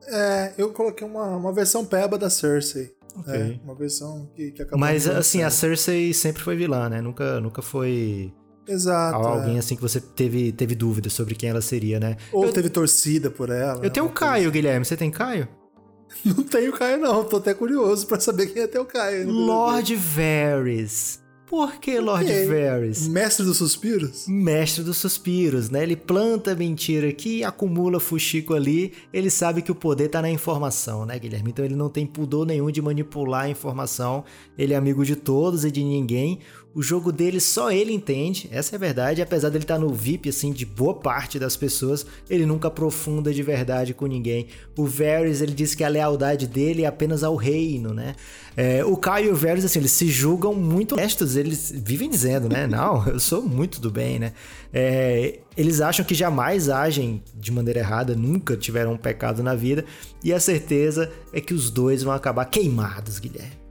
[0.08, 2.96] É, eu coloquei uma, uma versão peba da Cersei.
[3.16, 3.34] Ok.
[3.34, 4.78] É, uma versão que, que acabou.
[4.78, 5.50] Mas assim, a.
[5.50, 7.00] Cersei sempre foi vilã, né?
[7.00, 8.32] Nunca, nunca foi
[8.68, 9.16] Exato.
[9.26, 9.58] alguém é.
[9.58, 12.16] assim que você teve, teve dúvidas sobre quem ela seria, né?
[12.32, 13.84] Ou eu, teve torcida por ela.
[13.84, 14.84] eu tenho o uma coisa Caio, Guilherme.
[14.84, 15.48] Você tem Caio?
[16.24, 17.22] Não tenho Caio, não.
[17.24, 19.30] Tô até curioso pra saber quem é teu Caio.
[19.30, 21.20] Lord Varys.
[21.48, 22.46] Por que Lord Ok.
[22.46, 23.08] Varys?
[23.08, 24.26] Mestre dos suspiros?
[24.28, 25.82] Mestre dos suspiros, né?
[25.82, 28.92] Ele planta mentira aqui, acumula fuxico ali.
[29.10, 31.48] Ele sabe que o poder tá na informação, né, Guilherme?
[31.48, 34.24] Então ele não tem pudor nenhum de manipular a informação.
[34.58, 36.40] Ele é amigo de todos e de ninguém.
[36.74, 39.22] O jogo dele só ele entende, essa é a verdade.
[39.22, 43.42] Apesar dele estar no VIP, assim, de boa parte das pessoas, ele nunca aprofunda de
[43.42, 44.46] verdade com ninguém.
[44.76, 48.14] O Varys, ele diz que a lealdade dele é apenas ao reino, né?
[48.56, 51.36] É, o Caio e o Varys, assim, eles se julgam muito honestos.
[51.36, 52.66] Eles vivem dizendo, né?
[52.68, 54.32] Não, eu sou muito do bem, né?
[54.72, 59.84] É, eles acham que jamais agem de maneira errada, nunca tiveram um pecado na vida.
[60.22, 63.67] E a certeza é que os dois vão acabar queimados, Guilherme.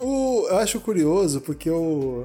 [0.00, 2.24] O, eu acho curioso porque o.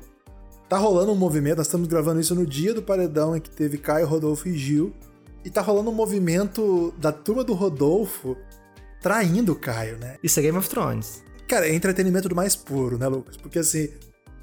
[0.69, 3.77] Tá rolando um movimento, nós estamos gravando isso no dia do paredão em que teve
[3.77, 4.93] Caio, Rodolfo e Gil.
[5.45, 8.35] E tá rolando um movimento da turma do Rodolfo
[9.01, 10.17] traindo o Caio, né?
[10.23, 11.21] Isso é Game of Thrones.
[11.47, 13.35] Cara, é entretenimento do mais puro, né, Lucas?
[13.35, 13.89] Porque assim,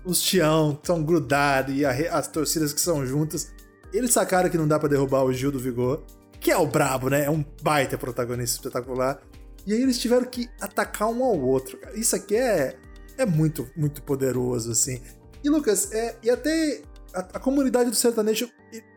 [0.05, 3.53] os Tião que são grudados e a as torcidas que são juntas,
[3.93, 6.05] eles sacaram que não dá pra derrubar o Gil do Vigor,
[6.39, 7.25] que é o brabo, né?
[7.25, 9.21] É um baita protagonista espetacular.
[9.67, 11.79] E aí eles tiveram que atacar um ao outro.
[11.95, 12.77] Isso aqui é,
[13.21, 15.01] é muito, muito poderoso, assim.
[15.45, 16.83] E, Lucas, é, e até
[17.15, 18.49] a, a comunidade do sertanejo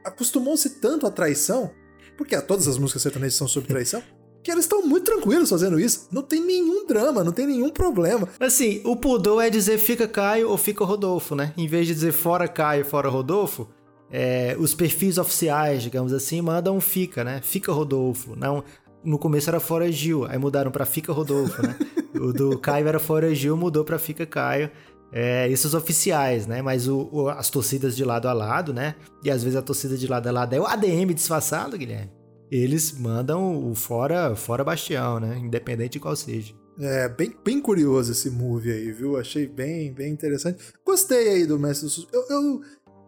[0.04, 1.72] acostumou-se tanto à traição,
[2.18, 4.02] porque todas as músicas sertanejas são sobre traição,
[4.44, 6.08] que eles estão muito tranquilos fazendo isso.
[6.12, 8.28] Não tem nenhum drama, não tem nenhum problema.
[8.40, 11.54] Assim, o pudor é dizer fica Caio ou fica Rodolfo, né?
[11.58, 13.70] Em vez de dizer fora Caio, fora Rodolfo,
[14.12, 17.42] é, os perfis oficiais, digamos assim, mandam fica, né?
[17.42, 18.36] Fica Rodolfo.
[18.36, 18.64] Não,
[19.04, 21.78] no começo era fora Gil, aí mudaram pra fica Rodolfo, né?
[22.16, 24.70] o do Caio era fora Gil, mudou pra fica Caio.
[25.12, 26.62] É, isso os oficiais, né?
[26.62, 28.96] Mas o- o- as torcidas de lado a lado, né?
[29.24, 32.12] E às vezes a torcida de lado a lado é o ADM disfarçado, Guilherme.
[32.52, 35.38] Eles mandam o fora, fora Bastião, né?
[35.38, 36.54] Independente de qual seja.
[36.80, 39.16] É bem, bem curioso esse movie aí, viu?
[39.18, 40.64] Achei bem, bem interessante.
[40.84, 42.62] Gostei aí do Mestre dos Sus- eu, eu,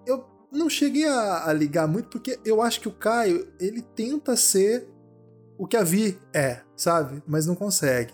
[0.05, 4.35] eu não cheguei a, a ligar muito porque eu acho que o Caio, ele tenta
[4.35, 4.87] ser
[5.57, 7.21] o que a Vi é, sabe?
[7.27, 8.13] Mas não consegue.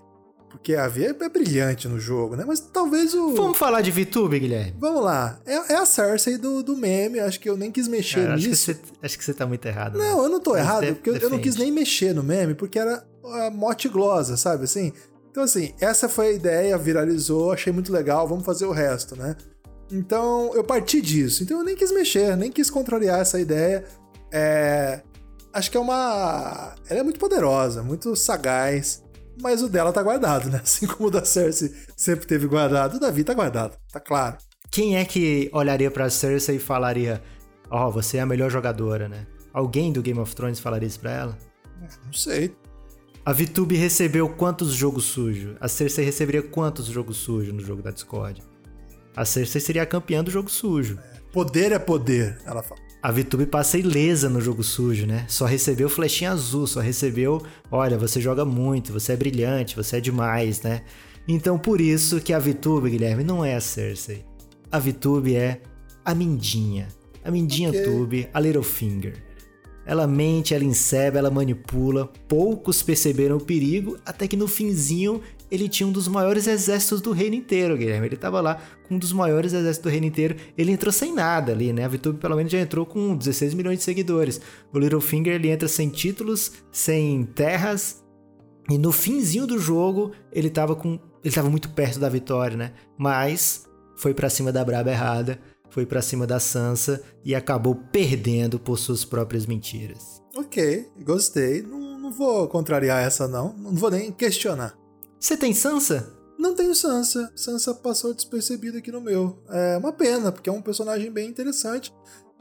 [0.49, 2.43] Porque a Vi é, é brilhante no jogo, né?
[2.45, 3.33] Mas talvez o...
[3.35, 4.75] Vamos falar de VTube, Guilherme?
[4.77, 5.39] Vamos lá.
[5.45, 7.19] É, é a Cersei do, do meme.
[7.21, 8.65] Acho que eu nem quis mexer Cara, acho, que nisso.
[8.73, 9.97] você, acho que você tá muito errado.
[9.97, 10.03] né?
[10.09, 12.53] Não, eu não tô Mas errado, porque eu- eu não quis nem mexer no meme,
[12.53, 14.91] porque era a mote glosa, sabe assim?
[15.29, 19.37] Então, assim, essa foi a ideia, viralizou, achei muito legal, vamos fazer o resto, né?
[19.89, 21.43] Então, eu parti disso.
[21.43, 23.85] Então, eu nem quis mexer, nem quis contrariar essa ideia.
[24.29, 25.01] É...
[25.53, 26.75] acho que é uma.
[26.89, 29.03] Ela é muito poderosa, muito sagaz.
[29.41, 30.61] Mas o dela tá guardado, né?
[30.63, 34.37] Assim como o da Cersei sempre teve guardado, o Davi tá guardado, tá claro.
[34.69, 37.21] Quem é que olharia pra Cersei e falaria:
[37.69, 39.25] Ó, oh, você é a melhor jogadora, né?
[39.53, 41.37] Alguém do Game of Thrones falaria isso pra ela?
[42.05, 42.55] Não sei.
[43.23, 45.55] A VTube recebeu quantos jogos sujos?
[45.59, 48.41] A Cersei receberia quantos jogos sujos no jogo da Discord?
[49.15, 50.97] A Cersei seria a campeã do jogo sujo.
[51.31, 52.81] Poder é poder, ela fala.
[53.01, 55.25] A VTube passa ilesa no jogo sujo, né?
[55.27, 59.99] Só recebeu flechinha azul, só recebeu, olha, você joga muito, você é brilhante, você é
[59.99, 60.83] demais, né?
[61.27, 64.23] Então por isso que a VTube, Guilherme, não é a Cersei.
[64.71, 65.61] A VTube é
[66.05, 66.87] a Mindinha.
[67.23, 67.83] A Mindinha okay.
[67.83, 69.23] Tube, a Littlefinger.
[69.85, 72.07] Ela mente, ela enceba, ela manipula.
[72.27, 77.11] Poucos perceberam o perigo, até que no finzinho ele tinha um dos maiores exércitos do
[77.11, 78.07] reino inteiro, Guilherme.
[78.07, 80.35] Ele tava lá com um dos maiores exércitos do reino inteiro.
[80.57, 81.83] Ele entrou sem nada ali, né?
[81.83, 84.39] A VTube pelo menos já entrou com 16 milhões de seguidores.
[84.73, 88.01] O Littlefinger ele entra sem títulos, sem terras.
[88.69, 90.97] E no finzinho do jogo ele tava com.
[91.23, 92.71] Ele tava muito perto da vitória, né?
[92.97, 95.37] Mas foi para cima da braba errada
[95.71, 100.21] foi para cima da Sansa e acabou perdendo por suas próprias mentiras.
[100.35, 101.61] Ok, gostei.
[101.61, 104.77] Não, não vou contrariar essa não, não vou nem questionar.
[105.21, 106.11] Você tem Sansa?
[106.37, 107.31] Não tenho Sansa.
[107.35, 109.37] Sansa passou despercebida aqui no meu.
[109.51, 111.93] É uma pena, porque é um personagem bem interessante.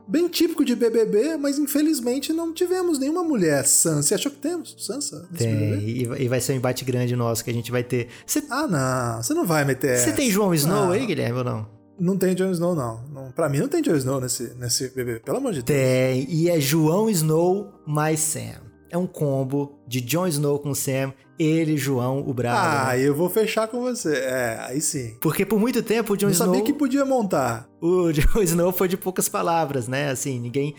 [0.09, 4.03] Bem típico de BBB, mas infelizmente não tivemos nenhuma mulher Sansa.
[4.03, 5.29] Você achou que temos Sansa?
[5.37, 8.09] Tem, e vai ser um embate grande nosso que a gente vai ter.
[8.27, 8.43] Cê...
[8.49, 9.99] Ah, não, você não vai meter.
[9.99, 10.93] Você tem João Snow não.
[10.93, 11.69] aí, Guilherme, ou não?
[11.99, 13.05] Não tem Jon Snow, não.
[13.13, 13.31] não.
[13.31, 15.79] Pra mim não tem Jon Snow nesse, nesse bebê, pelo amor de Deus.
[15.79, 18.71] Tem, e é João Snow mais Sam.
[18.89, 22.59] É um combo de Jon Snow com Sam, ele, João, o Bravo.
[22.59, 23.01] Ah, né?
[23.01, 24.15] eu vou fechar com você.
[24.15, 25.17] É, aí sim.
[25.21, 26.49] Porque por muito tempo o Jon Snow...
[26.49, 27.69] Eu sabia que podia montar.
[27.81, 30.11] O Jon Snow foi de poucas palavras, né?
[30.11, 30.75] Assim, ninguém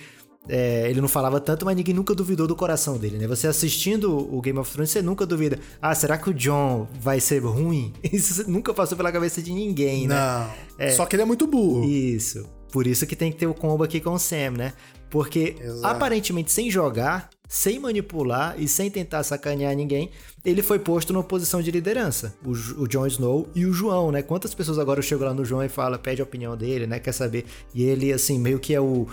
[0.49, 3.27] é, ele não falava tanto, mas ninguém nunca duvidou do coração dele, né?
[3.27, 5.59] Você assistindo o Game of Thrones, você nunca duvida.
[5.81, 7.93] Ah, será que o John vai ser ruim?
[8.11, 10.15] Isso nunca passou pela cabeça de ninguém, né?
[10.15, 10.51] Não.
[10.79, 11.85] É, Só que ele é muito burro.
[11.85, 12.49] Isso.
[12.71, 14.73] Por isso que tem que ter o combo aqui com o Sam, né?
[15.09, 15.85] Porque Exato.
[15.85, 20.09] aparentemente sem jogar, sem manipular e sem tentar sacanear ninguém,
[20.45, 22.33] ele foi posto numa posição de liderança.
[22.45, 24.21] O, o Jon Snow e o João, né?
[24.21, 26.97] Quantas pessoas agora chegam lá no João e fala, pede a opinião dele, né?
[26.97, 27.43] Quer saber?
[27.75, 29.05] E ele, assim, meio que é o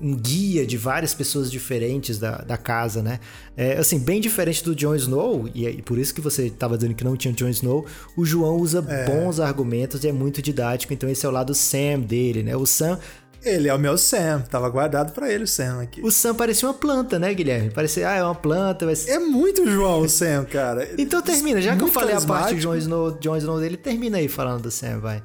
[0.00, 3.18] um guia de várias pessoas diferentes da, da casa, né?
[3.56, 6.76] É, assim, bem diferente do Jon Snow, e, é, e por isso que você estava
[6.76, 7.84] dizendo que não tinha Jon Snow,
[8.16, 9.04] o João usa é.
[9.04, 12.56] bons argumentos e é muito didático, então esse é o lado Sam dele, né?
[12.56, 13.00] O Sam
[13.42, 16.00] ele é o meu Sam, tava guardado para ele o Sam aqui.
[16.02, 17.70] O Sam parecia uma planta, né, Guilherme?
[17.70, 18.86] Parecia, ah, é uma planta.
[18.86, 19.08] Mas...
[19.08, 20.88] É muito João o Sam, cara.
[20.98, 24.18] então termina, já que eu falei a parte de Jon Snow, Jon Snow dele, termina
[24.18, 25.22] aí falando do Sam, vai.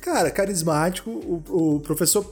[0.00, 2.24] Cara, carismático, o, o professor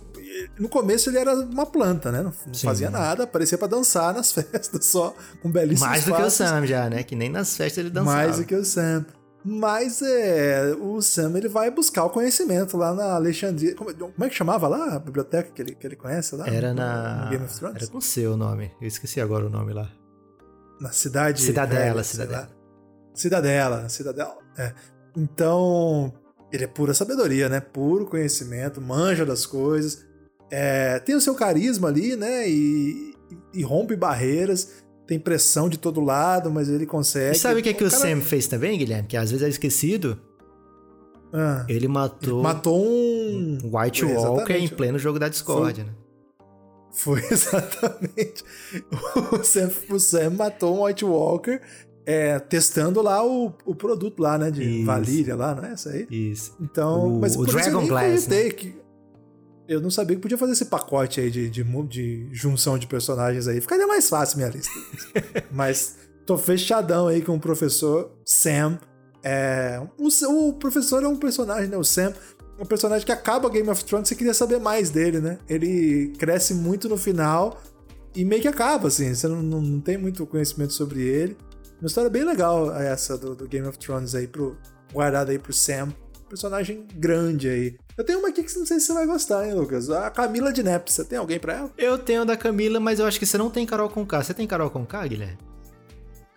[0.59, 2.22] no começo ele era uma planta, né?
[2.22, 6.30] Não, fazia nada, aparecia para dançar nas festas só, com belíssimos Mais do que o
[6.30, 7.02] Sam já, né?
[7.02, 8.16] Que nem nas festas ele dançava.
[8.16, 9.04] Mais do que o Sam.
[9.48, 13.76] Mas é, o Sam ele vai buscar o conhecimento lá na Alexandria.
[13.76, 16.48] Como, como, é que chamava lá a biblioteca que ele, que ele conhece lá?
[16.48, 17.28] Era no, na.
[17.30, 17.82] Game of Thrones?
[17.82, 18.72] Era com seu nome.
[18.80, 19.88] Eu esqueci agora o nome lá.
[20.80, 21.40] Na cidade.
[21.40, 22.48] Cidadela, velha, Cidadela.
[23.14, 24.38] Cidadela, Cidadela.
[24.59, 24.72] É.
[25.16, 26.12] Então,
[26.52, 27.61] ele é pura sabedoria, né?
[27.61, 30.04] Puro conhecimento, manja das coisas
[30.50, 32.48] é, tem o seu carisma ali, né?
[32.48, 33.14] E,
[33.52, 34.85] e, rompe barreiras.
[35.06, 37.36] Tem pressão de todo lado, mas ele consegue.
[37.36, 38.02] E sabe o que, é que o, cara...
[38.02, 39.06] Sam fez também, Guilherme?
[39.06, 40.18] Que às vezes é esquecido.
[41.32, 42.38] Ah, ele matou.
[42.38, 43.58] Ele matou um.
[43.72, 45.84] White Walker em pleno jogo da Discord, Foi...
[45.84, 45.94] né?
[46.92, 48.42] Foi exatamente.
[49.32, 51.60] O Sam, o Sam matou um White Walker
[52.06, 54.50] é, testando lá o, o produto lá, né?
[54.50, 54.86] De isso.
[54.86, 56.06] Valíria lá, não é essa aí?
[56.08, 56.56] Isso.
[56.60, 58.26] Então, o, mas o Dragon Glass.
[58.28, 58.50] Né?
[58.50, 58.74] Que,
[59.68, 63.48] eu não sabia que podia fazer esse pacote aí de, de, de junção de personagens
[63.48, 63.61] aí.
[63.61, 64.72] Ficaria mais fácil minha lista.
[65.50, 68.79] Mas tô fechadão aí com o professor Sam.
[69.22, 70.09] É, o,
[70.48, 71.76] o, professor é um personagem, né?
[71.76, 72.14] O Sam
[72.59, 75.38] é um personagem que acaba Game of Thrones, você queria saber mais dele, né?
[75.48, 77.61] Ele cresce muito no final
[78.14, 79.12] e meio que acaba, assim.
[79.14, 81.37] Você não, não, não tem muito conhecimento sobre ele.
[81.81, 84.57] Uma história bem legal essa do, do Game of Thrones aí, pro,
[84.92, 85.92] guardada aí pro Sam
[86.28, 87.76] personagem grande aí.
[87.96, 89.88] Eu tenho uma aqui que não sei se você vai gostar, hein, Lucas?
[89.90, 90.90] A Camila de Nep.
[90.90, 91.70] Você tem alguém pra ela?
[91.78, 94.22] Eu tenho a da Camila, mas eu acho que você não tem Carol com K.
[94.22, 95.38] Você tem Carol com K, Guilherme?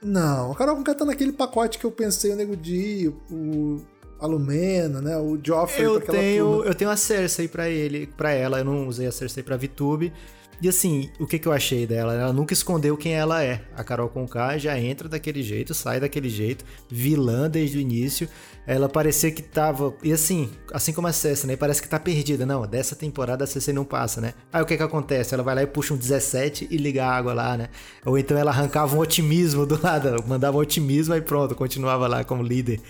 [0.02, 3.82] Não, a Carol com K tá naquele pacote que eu pensei, o Nego Di, o
[4.20, 5.18] Alumena, né?
[5.18, 6.64] O Joffrey eu tenho.
[6.64, 8.60] Eu tenho a Cersei pra ele, para ela.
[8.60, 10.14] Eu não usei a Cersei pra VTube.
[10.62, 12.14] E assim, o que, que eu achei dela?
[12.14, 13.62] Ela nunca escondeu quem ela é.
[13.78, 18.28] A Carol Conká já entra daquele jeito, sai daquele jeito, vilã desde o início.
[18.68, 19.94] ela parecia que tava.
[20.04, 21.56] E assim, assim como a Cersei, né?
[21.56, 22.46] Parece que tá perdida.
[22.46, 24.34] Não, dessa temporada a Cersei não passa, né?
[24.52, 25.34] Aí o que que acontece?
[25.34, 27.70] Ela vai lá e puxa um 17 e liga a água lá, né?
[28.06, 32.26] Ou então ela arrancava um otimismo do lado, mandava um otimismo e pronto, continuava lá
[32.26, 32.82] como líder,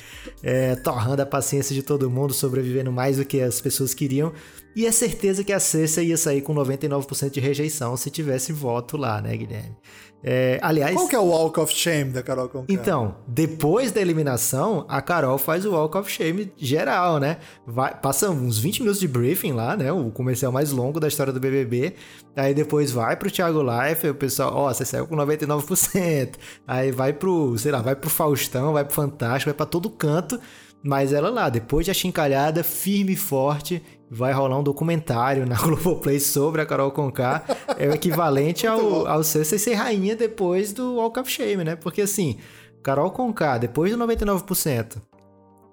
[0.42, 4.34] é, torrando a paciência de todo mundo, sobrevivendo mais do que as pessoas queriam.
[4.80, 8.96] E é certeza que a Cersei ia sair com 99% de rejeição se tivesse voto
[8.96, 9.76] lá, né, Guilherme?
[10.24, 10.96] É, aliás.
[10.96, 12.72] Qual que é o Walk of Shame da Carol Conká?
[12.72, 17.40] Então, depois da eliminação, a Carol faz o Walk of Shame geral, né?
[17.68, 19.92] Vai, passa uns 20 minutos de briefing lá, né?
[19.92, 21.96] O comercial mais longo da história do BBB.
[22.34, 26.36] Aí depois vai pro Thiago Life, o pessoal, ó, oh, você saiu com 99%.
[26.66, 30.40] Aí vai pro, sei lá, vai pro Faustão, vai pro Fantástico, vai pra todo canto.
[30.82, 36.20] Mas ela lá, depois de achincalhada, firme e forte, vai rolar um documentário na Globoplay
[36.20, 37.44] sobre a Carol Conká.
[37.78, 41.76] É o equivalente ao, ao Cersei ser rainha depois do Walk of Shame, né?
[41.76, 42.38] Porque assim,
[42.82, 45.02] Carol Conká, depois do 99%,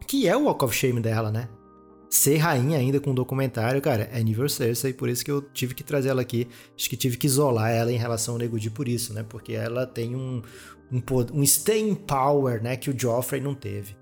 [0.07, 1.49] que é o Walk of Shame dela, né?
[2.09, 5.75] Ser rainha ainda com um documentário, cara, é nível Cersei, por isso que eu tive
[5.75, 6.47] que trazer ela aqui.
[6.77, 9.25] Acho que tive que isolar ela em relação ao Nego Di por isso, né?
[9.29, 10.41] Porque ela tem um,
[10.93, 11.03] um,
[11.35, 12.77] um staying power, né?
[12.77, 13.97] Que o Joffrey não teve.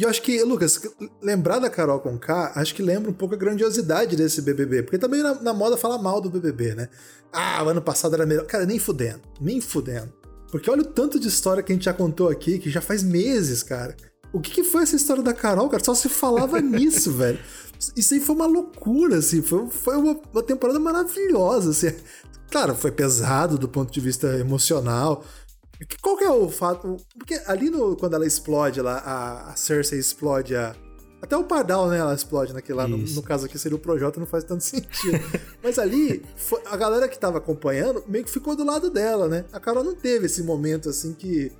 [0.00, 0.80] E eu acho que, Lucas,
[1.20, 4.82] lembrar da Carol com K, acho que lembra um pouco a grandiosidade desse BBB.
[4.82, 6.88] Porque também na, na moda fala mal do BBB, né?
[7.30, 8.46] Ah, o ano passado era melhor.
[8.46, 9.20] Cara, nem fudendo.
[9.38, 10.10] Nem fudendo.
[10.50, 13.02] Porque olha o tanto de história que a gente já contou aqui, que já faz
[13.02, 13.94] meses, cara.
[14.32, 15.84] O que, que foi essa história da Carol, cara?
[15.84, 17.38] Só se falava nisso, velho.
[17.94, 19.42] Isso aí foi uma loucura, assim.
[19.42, 21.94] Foi, foi uma, uma temporada maravilhosa, assim.
[22.50, 25.26] Claro, foi pesado do ponto de vista emocional.
[26.00, 26.96] Qual que é o fato?
[27.16, 30.74] Porque ali no, quando ela explode lá, a, a Cersei explode a.
[31.22, 31.98] Até o Pardal, né?
[31.98, 32.88] Ela explode naquele lá.
[32.88, 35.20] No, no, caso aqui seria o Projota, não faz tanto sentido.
[35.62, 39.44] Mas ali, foi, a galera que tava acompanhando meio que ficou do lado dela, né?
[39.52, 41.52] A Carol não teve esse momento assim que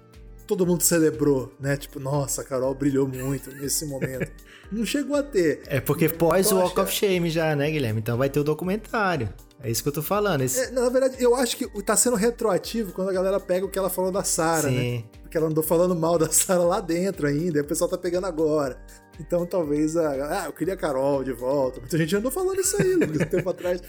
[0.47, 1.77] todo mundo celebrou, né?
[1.77, 4.31] Tipo, nossa, a Carol brilhou muito nesse momento.
[4.73, 5.63] Não chegou a ter.
[5.67, 7.99] É porque pós o Walk of Shame já, né, Guilherme?
[7.99, 9.29] Então vai ter o documentário.
[9.63, 10.43] É isso que eu tô falando.
[10.43, 10.61] Esse...
[10.61, 13.79] É, na verdade, eu acho que tá sendo retroativo quando a galera pega o que
[13.79, 15.05] ela falou da Sarah, né?
[15.23, 18.27] Porque ela andou falando mal da Sarah lá dentro ainda, e o pessoal tá pegando
[18.27, 18.81] agora.
[19.21, 20.45] Então talvez a.
[20.45, 21.79] Ah, eu queria a Carol de volta.
[21.79, 23.83] Muita gente andou falando isso aí, um tempo atrás.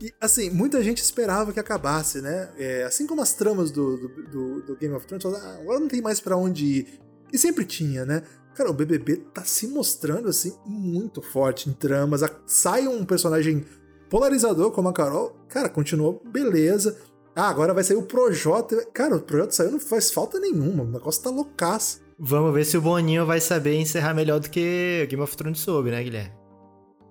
[0.00, 2.50] E assim, muita gente esperava que acabasse, né?
[2.58, 5.86] É, assim como as tramas do, do, do, do Game of Thrones, ah, agora não
[5.86, 7.00] tem mais para onde ir.
[7.32, 8.22] E sempre tinha, né?
[8.54, 12.20] Cara, o BBB tá se mostrando assim muito forte em tramas.
[12.44, 13.64] Sai um personagem
[14.12, 16.98] polarizador como a Carol, cara, continuou beleza.
[17.34, 18.84] Ah, agora vai sair o Projota.
[18.92, 20.82] Cara, o Projota saiu não faz falta nenhuma.
[20.82, 22.02] O negócio tá loucaço.
[22.18, 25.60] Vamos ver se o Boninho vai saber encerrar melhor do que o Game of Thrones
[25.60, 26.30] soube, né, Guilherme?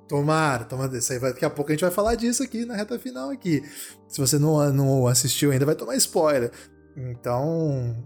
[0.08, 0.96] Tomara, tomara.
[0.96, 3.32] Isso aí vai, daqui a pouco a gente vai falar disso aqui na reta final
[3.32, 3.64] aqui.
[4.08, 6.52] Se você não, não assistiu ainda, vai tomar spoiler.
[6.96, 7.98] Então,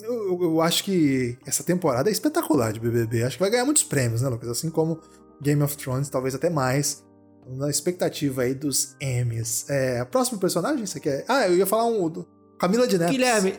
[0.00, 3.24] eu, eu, acho que essa temporada é espetacular de BBB.
[3.24, 4.48] Acho que vai ganhar muitos prêmios, né, Lucas?
[4.48, 5.00] Assim como
[5.42, 7.03] Game of Thrones, talvez até mais
[7.46, 9.68] na expectativa aí dos Emmys.
[9.68, 11.24] É, próximo personagem, você quer?
[11.28, 12.24] Ah, eu ia falar um.
[12.58, 13.12] Camila de Neves.
[13.12, 13.54] Guilherme,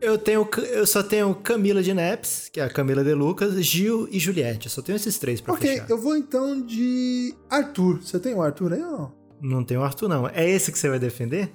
[0.00, 4.08] eu, tenho, eu só tenho Camila de Neves, que é a Camila de Lucas, Gil
[4.10, 4.66] e Juliette.
[4.66, 5.84] Eu só tenho esses três pra okay, fechar.
[5.84, 8.02] Ok, eu vou então de Arthur.
[8.02, 9.12] Você tem o Arthur aí ou não?
[9.40, 10.28] Não tem o Arthur, não.
[10.28, 11.52] É esse que você vai defender?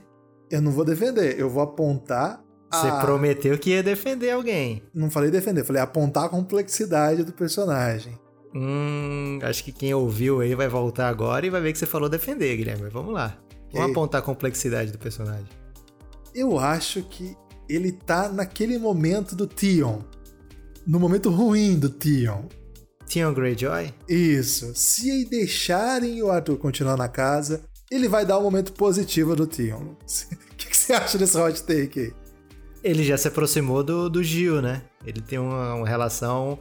[0.49, 2.41] Eu não vou defender, eu vou apontar.
[2.71, 2.99] Você a...
[2.99, 4.83] prometeu que ia defender alguém.
[4.93, 8.17] Não falei defender, falei apontar a complexidade do personagem.
[8.59, 12.09] Hum, acho que quem ouviu aí vai voltar agora e vai ver que você falou
[12.09, 12.89] defender, Guilherme.
[12.89, 13.37] Vamos lá.
[13.71, 15.45] Vamos apontar a complexidade do personagem.
[16.33, 17.37] Eu acho que
[17.69, 20.01] ele tá naquele momento do Theon.
[20.87, 22.45] No momento ruim do Theon.
[23.07, 23.93] Theon Greyjoy?
[24.09, 24.71] Isso.
[24.73, 29.95] Se deixarem o Arthur continuar na casa, ele vai dar um momento positivo do Theon.
[30.57, 32.13] O que, que, você acha desse hot take aí?
[32.83, 34.81] Ele já se aproximou do, do Gil, né?
[35.05, 36.57] Ele tem uma, uma relação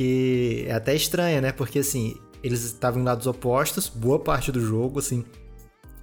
[0.00, 1.52] que é até estranha, né?
[1.52, 5.26] Porque assim, eles estavam em lados opostos, boa parte do jogo, assim,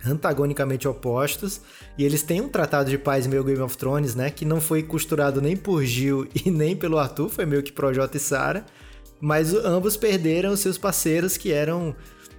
[0.06, 1.62] antagonicamente opostos,
[1.98, 4.30] e eles têm um tratado de paz meio Game of Thrones, né?
[4.30, 8.18] Que não foi costurado nem por Gil e nem pelo Arthur, foi meio que Projota
[8.18, 8.68] e Sarah,
[9.20, 11.96] mas ambos perderam seus parceiros que eram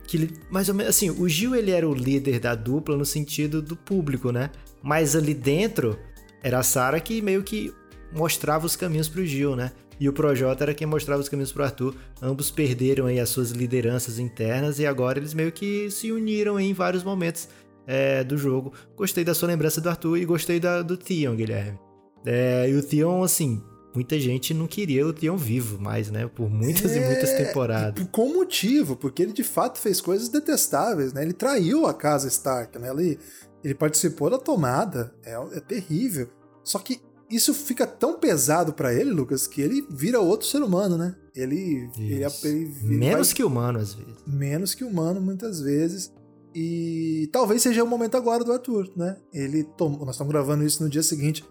[0.06, 3.60] que mais ou menos assim, o Gil ele era o líder da dupla no sentido
[3.60, 4.52] do público, né?
[4.80, 5.98] Mas ali dentro
[6.40, 7.74] era a Sarah que meio que
[8.12, 9.72] mostrava os caminhos pro Gil, né?
[10.00, 11.94] E o Projota era quem mostrava os caminhos para Arthur.
[12.22, 16.72] Ambos perderam aí as suas lideranças internas e agora eles meio que se uniram em
[16.72, 17.48] vários momentos
[17.86, 18.72] é, do jogo.
[18.96, 21.78] Gostei da sua lembrança do Arthur e gostei da, do Theon, Guilherme.
[22.24, 23.62] É, e o Theon, assim,
[23.94, 26.28] muita gente não queria o Theon vivo mais, né?
[26.28, 28.06] Por muitas é, e muitas temporadas.
[28.12, 31.22] Com motivo, porque ele de fato fez coisas detestáveis, né?
[31.22, 32.90] Ele traiu a casa Stark, né?
[32.90, 33.18] Ele,
[33.64, 36.28] ele participou da tomada, é, é terrível.
[36.62, 37.00] Só que
[37.30, 41.14] isso fica tão pesado pra ele, Lucas, que ele vira outro ser humano, né?
[41.34, 44.14] Ele, ele, ele vira- Menos vai- que humano, às vezes.
[44.26, 46.12] menos que humano muitas vezes.
[46.54, 49.16] E talvez seja o momento agora do Arthur, né?
[49.32, 51.44] Ele tomou, nós estamos gravando isso no dia seguinte,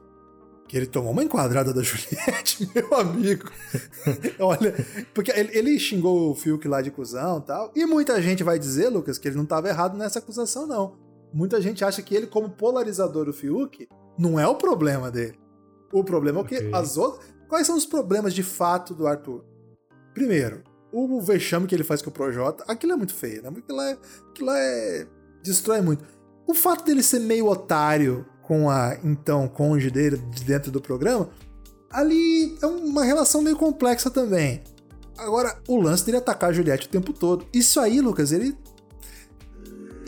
[0.67, 3.49] que ele tomou uma enquadrada da Juliette, meu amigo.
[4.39, 4.73] Olha,
[5.13, 7.71] porque ele, ele xingou o Fiuk lá de cuzão e tal.
[7.75, 10.95] E muita gente vai dizer, Lucas, que ele não estava errado nessa acusação, não.
[11.33, 15.37] Muita gente acha que ele, como polarizador do Fiuk, não é o problema dele.
[15.91, 16.71] O problema é o que Ok.
[16.73, 17.25] as outras.
[17.47, 19.43] Quais são os problemas de fato do Arthur?
[20.13, 23.49] Primeiro, o vexame que ele faz com o Projota, aquilo é muito feio, né?
[23.49, 23.97] Aquilo é.
[24.29, 25.07] Aquilo é.
[25.43, 26.03] destrói muito.
[26.45, 31.29] O fato dele ser meio otário com a então cônjuge dele de dentro do programa,
[31.89, 34.63] ali é uma relação meio complexa também.
[35.17, 37.45] Agora, o lance dele atacar a Juliette o tempo todo.
[37.53, 38.55] Isso aí, Lucas, ele.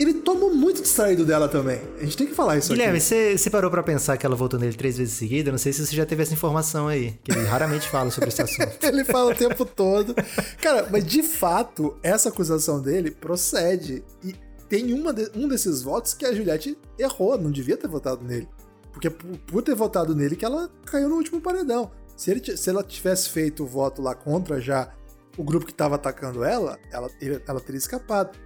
[0.00, 1.78] Ele tomou muito distraído dela também.
[1.98, 3.04] A gente tem que falar isso Guilherme, aqui.
[3.04, 5.50] você você parou pra pensar que ela voltou nele três vezes seguida?
[5.50, 8.40] Não sei se você já teve essa informação aí, que ele raramente fala sobre esse
[8.40, 8.78] assunto.
[8.82, 10.14] Ele fala o tempo todo.
[10.62, 14.02] Cara, mas de fato, essa acusação dele procede.
[14.24, 14.34] E
[14.70, 18.48] tem uma de- um desses votos que a Juliette errou, não devia ter votado nele.
[18.92, 21.90] Porque é por, ter votado nele que ela caiu no último paredão.
[22.16, 24.90] Se, ele se ela tivesse feito o voto lá contra já
[25.36, 27.08] o grupo que estava atacando ela, ela,
[27.46, 28.38] ela teria escapado.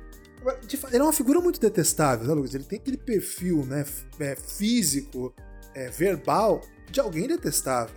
[0.92, 2.54] Ele é uma figura muito detestável, né, Lucas?
[2.54, 3.84] Ele tem aquele perfil né,
[4.20, 5.34] é, físico,
[5.74, 7.94] é, verbal, de alguém detestável.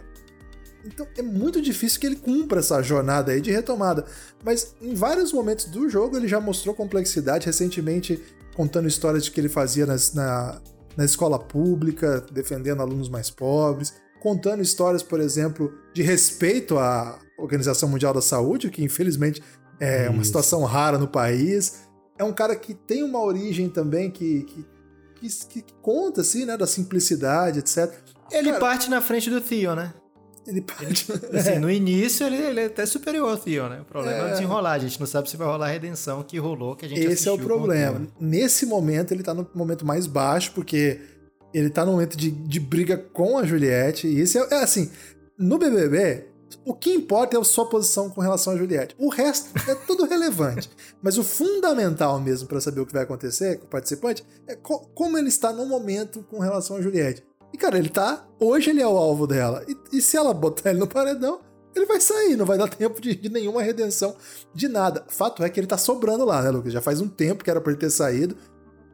[0.85, 4.05] Então é muito difícil que ele cumpra essa jornada aí de retomada.
[4.43, 8.21] Mas em vários momentos do jogo ele já mostrou complexidade, recentemente
[8.55, 10.61] contando histórias de que ele fazia nas- na,
[10.95, 17.89] na escola pública, defendendo alunos mais pobres, contando histórias, por exemplo, de respeito à Organização
[17.89, 19.43] Mundial da Saúde, que infelizmente
[19.79, 20.27] é uma Isso.
[20.27, 21.86] situação rara no país.
[22.17, 24.65] É um cara que tem uma origem também que, que,
[25.19, 27.93] que, que conta, assim, né, da simplicidade, etc.
[28.31, 29.93] Ele Cara, parte na frente do Theo, né?
[30.47, 31.11] ele parte.
[31.37, 33.81] Assim, no início ele, ele é até superior ao Theo, né?
[33.81, 34.25] O problema é, É.
[34.27, 34.71] o desenrolar.
[34.71, 37.27] A gente não sabe se vai rolar a redenção que rolou, que a gente Esse
[37.27, 37.99] é o problema.
[37.99, 38.11] Theo.
[38.19, 41.01] Nesse momento, ele tá no momento mais baixo, porque
[41.53, 44.07] ele tá no momento de, de briga com a Juliette.
[44.07, 44.89] E esse é, é assim:
[45.37, 46.25] no BBB,
[46.65, 48.95] o que importa é a sua posição com relação a Juliette.
[48.99, 50.69] O resto é tudo relevante.
[51.01, 54.87] Mas o fundamental mesmo pra saber o que vai acontecer com o participante é co-
[54.93, 57.23] como ele está no momento com relação a Juliette.
[57.53, 58.27] E, cara, ele tá.
[58.39, 59.63] Hoje ele é o alvo dela.
[59.67, 61.39] E, e se ela botar ele no paredão,
[61.75, 64.15] ele vai sair, não vai dar tempo de, de nenhuma redenção,
[64.53, 65.05] de nada.
[65.07, 66.73] Fato é que ele tá sobrando lá, né, Lucas?
[66.73, 68.35] Já faz um tempo que era pra ele ter saído.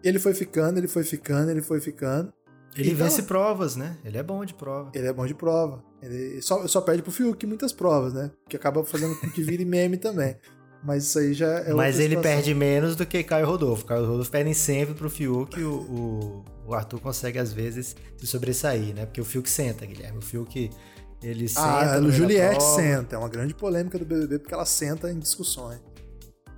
[0.04, 2.32] Ele foi ficando, ele foi ficando, ele foi ficando.
[2.76, 3.98] Ele Então- vence provas, né?
[4.04, 4.92] Ele é bom de prova.
[4.96, 5.84] Ele é bom de prova.
[6.02, 8.32] Ele só, só perde pro Fiuk muitas provas, né?
[8.50, 10.36] Que acaba fazendo com que vire meme também.
[10.84, 12.22] Mas isso aí já é Mas ele situação.
[12.36, 13.86] perde menos do que Caio Rodolfo.
[13.86, 18.28] Caio Rodolfo perde sempre pro Fiuk e o, o, o Arthur consegue, às vezes, se
[18.28, 19.06] sobressair, né?
[19.06, 20.18] Porque o Fiuk senta, Guilherme.
[20.18, 20.70] O Fiuk,
[21.22, 21.62] ele senta.
[21.62, 23.16] Ah, no a meio da Juliette senta.
[23.16, 25.80] É uma grande polêmica do BBB porque ela senta em discussões.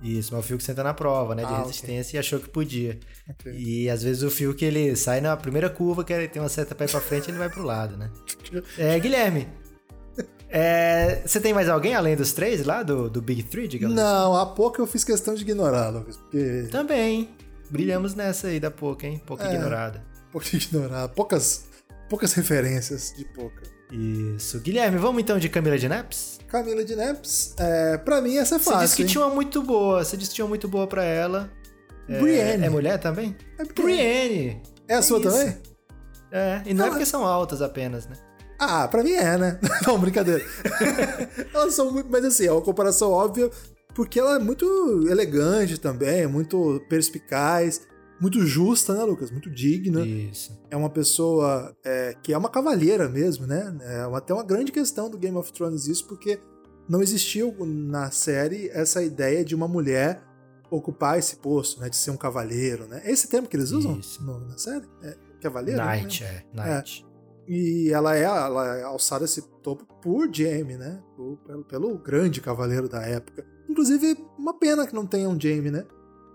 [0.06, 1.44] Isso, mas o Fiuk senta na prova, né?
[1.44, 2.98] De Ah, resistência e achou que podia.
[3.28, 3.52] Ok.
[3.52, 6.74] E às vezes o Fiuk, ele sai na primeira curva, que ele tem uma seta
[6.84, 8.10] ir pra frente, ele vai pro lado, né?
[8.78, 9.48] É, Guilherme,
[10.48, 14.06] é, você tem mais alguém além dos três lá, do, do Big Three, digamos assim?
[14.06, 16.68] Não, há pouco eu fiz questão de ignorar, Lucas, porque.
[16.70, 17.30] Também.
[17.68, 19.20] Brilhamos nessa aí da pouca, hein?
[19.26, 19.54] Pouca É.
[19.54, 20.04] ignorada.
[20.30, 21.08] Pouco de ignorar.
[21.08, 21.64] Poucas,
[22.08, 23.60] poucas referências de pouca.
[23.90, 24.58] Isso.
[24.60, 26.38] Guilherme, vamos então de Camila de Naps?
[26.48, 28.80] Camila de Naps, é, pra mim essa é Você fácil.
[28.82, 29.08] disse que hein?
[29.08, 30.04] tinha uma muito boa.
[30.04, 31.50] Você disse que tinha uma muito boa pra ela.
[32.08, 32.64] É, Brienne.
[32.66, 33.36] É mulher também?
[33.58, 34.62] É Brienne.
[34.88, 35.28] É a sua isso.
[35.30, 35.56] também?
[36.32, 38.16] É, e não é Ela- porque são altas apenas, né?
[38.58, 39.60] Ah, pra mim é, né?
[39.86, 40.42] Não, brincadeira.
[41.52, 42.08] Elas são muito.
[42.10, 43.50] Mas assim, é uma comparação óbvia,
[43.94, 47.82] porque ela é muito elegante também, muito perspicaz,
[48.20, 49.30] muito justa, né, Lucas?
[49.30, 50.04] Muito digna.
[50.06, 50.58] Isso.
[50.70, 53.76] É uma pessoa é, que é uma cavalheira mesmo, né?
[53.82, 56.38] É até uma grande questão do Game of Thrones isso, porque
[56.88, 60.22] não existiu na série essa ideia de uma mulher
[60.70, 61.88] ocupar esse posto, né?
[61.88, 63.00] De ser um cavaleiro, né?
[63.04, 64.84] É esse termo que eles usam no- na série?
[65.02, 65.78] É, cavaleiro?
[65.80, 66.00] né?
[66.00, 66.44] Knight, é.
[66.54, 67.06] Knight.
[67.48, 71.00] E ela é, ela é alçada esse topo por Jaime, né?
[71.16, 73.44] Por- pelo, pelo grande cavaleiro da época.
[73.68, 75.84] Inclusive, uma pena que não tenha um Jaime, né?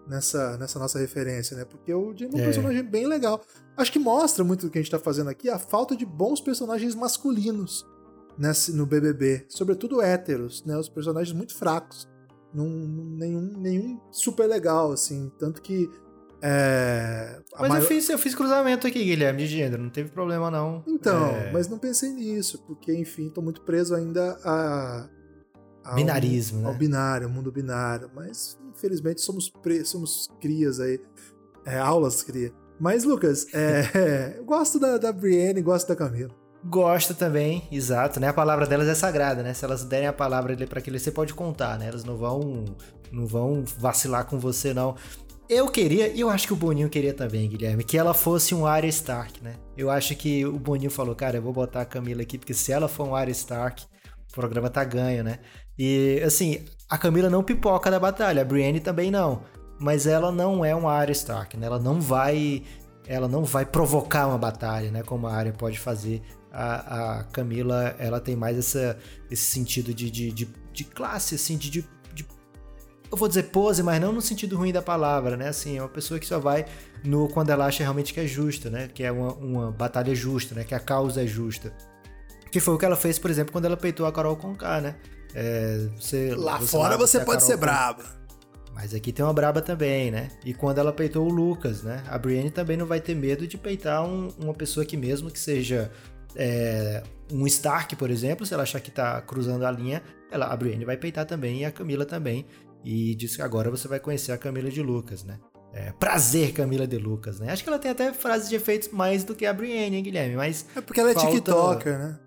[0.07, 1.63] Nessa, nessa nossa referência, né?
[1.63, 2.43] Porque o é um É.
[2.43, 3.39] personagem bem legal.
[3.77, 6.41] Acho que mostra muito do que a gente tá fazendo aqui a falta de bons
[6.41, 7.85] personagens masculinos
[8.37, 9.45] nesse, no BBB.
[9.47, 10.75] Sobretudo héteros, né?
[10.77, 12.09] Os personagens muito fracos.
[12.53, 15.31] Não- nenhum, nenhum super legal, assim.
[15.39, 15.89] Tanto que.
[16.41, 19.81] É, Mas maior- eu, fiz, eu fiz cruzamento aqui, Guilherme, de gênero.
[19.83, 20.83] Não teve problema, não.
[20.87, 25.07] Então, É, mas não pensei nisso, porque, enfim, tô muito preso ainda a.
[25.83, 26.77] ao- Binarismo, Ao né?
[26.77, 28.09] binário, ao mundo binário.
[28.15, 30.99] Mas, infelizmente, somos, pre- somos crias aí.
[31.65, 32.51] É, aulas cria.
[32.79, 36.31] Mas, Lucas, é, eu gosto da, da Brienne, gosto da Camila.
[36.63, 38.27] Gosta também, exato, né?
[38.27, 39.51] A palavra delas é sagrada, né?
[39.53, 41.87] Se elas derem a palavra para aquele, você pode contar, né?
[41.87, 42.65] Elas não vão,
[43.11, 44.95] não vão vacilar com você, não.
[45.49, 48.65] Eu queria, e eu acho que o Boninho queria também, Guilherme, que ela fosse um
[48.65, 49.55] Arya Stark, né?
[49.75, 52.71] Eu acho que o Boninho falou, cara, eu vou botar a Camila aqui, porque se
[52.71, 53.83] ela for um Arya Stark,
[54.29, 55.39] o programa tá ganho, né?
[55.77, 59.43] E, assim, a Camila não pipoca da batalha, a Brienne também não.
[59.79, 61.65] Mas ela não é um Arya Stark, né?
[61.65, 62.63] Ela não vai
[63.07, 65.03] ela não vai provocar uma batalha, né?
[65.03, 66.21] Como a Arya pode fazer.
[66.53, 68.97] A, a Camila, ela tem mais essa,
[69.29, 72.25] esse sentido de, de, de, de classe, assim, de, de, de,
[73.09, 75.47] Eu vou dizer pose, mas não no sentido ruim da palavra, né?
[75.47, 76.65] Assim, é uma pessoa que só vai
[77.05, 78.89] no quando ela acha realmente que é justa, né?
[78.93, 80.65] Que é uma, uma batalha justa, né?
[80.65, 81.73] Que a causa é justa.
[82.51, 84.95] Que foi o que ela fez, por exemplo, quando ela peitou a Carol Conká, né?
[85.33, 88.03] É, você, Lá você fora você pode ser braba.
[88.73, 90.29] Mas aqui tem uma braba também, né?
[90.45, 92.03] E quando ela peitou o Lucas, né?
[92.07, 95.39] A Brienne também não vai ter medo de peitar um, uma pessoa que mesmo que
[95.39, 95.91] seja
[96.35, 100.01] é, um Stark, por exemplo, se ela achar que tá cruzando a linha,
[100.31, 102.45] ela, a Brienne vai peitar também e a Camila também.
[102.83, 105.37] E diz que agora você vai conhecer a Camila de Lucas, né?
[105.73, 107.51] É, prazer, Camila de Lucas, né?
[107.51, 110.35] Acho que ela tem até frases de efeitos mais do que a Brienne, hein, Guilherme?
[110.35, 111.31] Mas é porque ela é falta...
[111.31, 112.19] TikToker, né?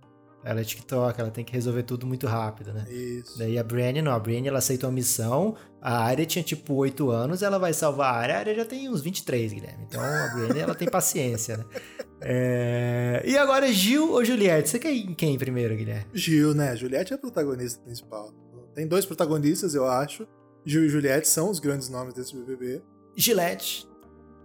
[0.45, 2.85] Ela é TikTok, ela tem que resolver tudo muito rápido, né?
[2.91, 3.39] Isso.
[3.39, 7.11] Daí a Brienne não, a Brienne ela aceitou a missão, a Arya tinha tipo 8
[7.11, 9.85] anos, ela vai salvar a Arya, a Arya já tem uns 23, Guilherme.
[9.89, 11.65] Então a Brienne ela tem paciência, né?
[12.27, 13.23] É...
[13.27, 14.71] E agora Gil ou Juliette?
[14.71, 16.07] Você quer em quem primeiro, Guilherme?
[16.15, 16.75] Gil, né?
[16.75, 18.33] Juliette é a protagonista principal.
[18.75, 20.27] Tem dois protagonistas, eu acho.
[20.65, 22.83] Gil e Juliette são os grandes nomes desse BBB.
[23.15, 23.87] Gillette.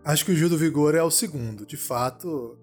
[0.04, 1.66] Acho que o Gil do Vigor é o segundo.
[1.66, 2.58] De fato,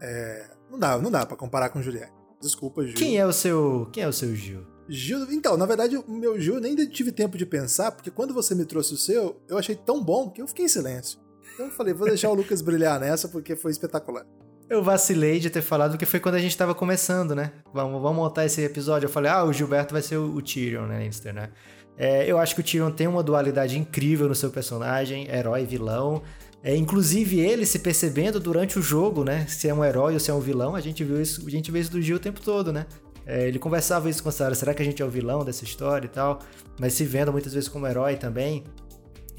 [0.00, 0.48] é...
[0.70, 2.21] não dá, não dá para comparar com Juliette.
[2.42, 2.94] Desculpa, Gil.
[2.94, 4.66] Quem é o seu, quem é o seu Gil?
[4.88, 8.34] Gil, então, na verdade, o meu Gil eu nem tive tempo de pensar, porque quando
[8.34, 11.20] você me trouxe o seu, eu achei tão bom que eu fiquei em silêncio.
[11.54, 14.26] Então eu falei, vou deixar o Lucas brilhar nessa porque foi espetacular.
[14.68, 17.52] Eu vacilei de ter falado que foi quando a gente tava começando, né?
[17.72, 19.06] Vamos, vamos montar esse episódio.
[19.06, 21.50] Eu falei, ah, o Gilberto vai ser o, o Tyrion, né, Lannister, né?
[21.96, 25.66] É, eu acho que o Tyrion tem uma dualidade incrível no seu personagem, herói e
[25.66, 26.22] vilão.
[26.62, 29.46] É, inclusive ele se percebendo durante o jogo, né?
[29.48, 31.72] Se é um herói ou se é um vilão, a gente viu isso, a gente
[31.72, 32.86] vê isso do Gil o tempo todo, né?
[33.26, 35.64] É, ele conversava isso com a Sarah, será que a gente é o vilão dessa
[35.64, 36.40] história e tal?
[36.78, 38.64] Mas se vendo muitas vezes como herói também.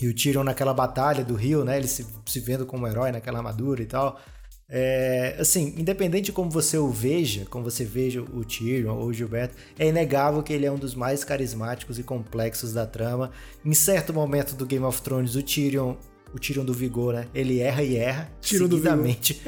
[0.01, 1.77] E o Tyrion naquela batalha do Rio, né?
[1.77, 4.19] Ele se, se vendo como herói naquela armadura e tal.
[4.67, 9.13] É, assim, independente de como você o veja, como você veja o Tyrion ou o
[9.13, 13.31] Gilberto, é inegável que ele é um dos mais carismáticos e complexos da trama.
[13.63, 15.95] Em certo momento do Game of Thrones, o Tyrion
[16.33, 17.27] o Tyrion do Vigor, né?
[17.33, 19.41] Ele erra e erra Tyrion seguidamente.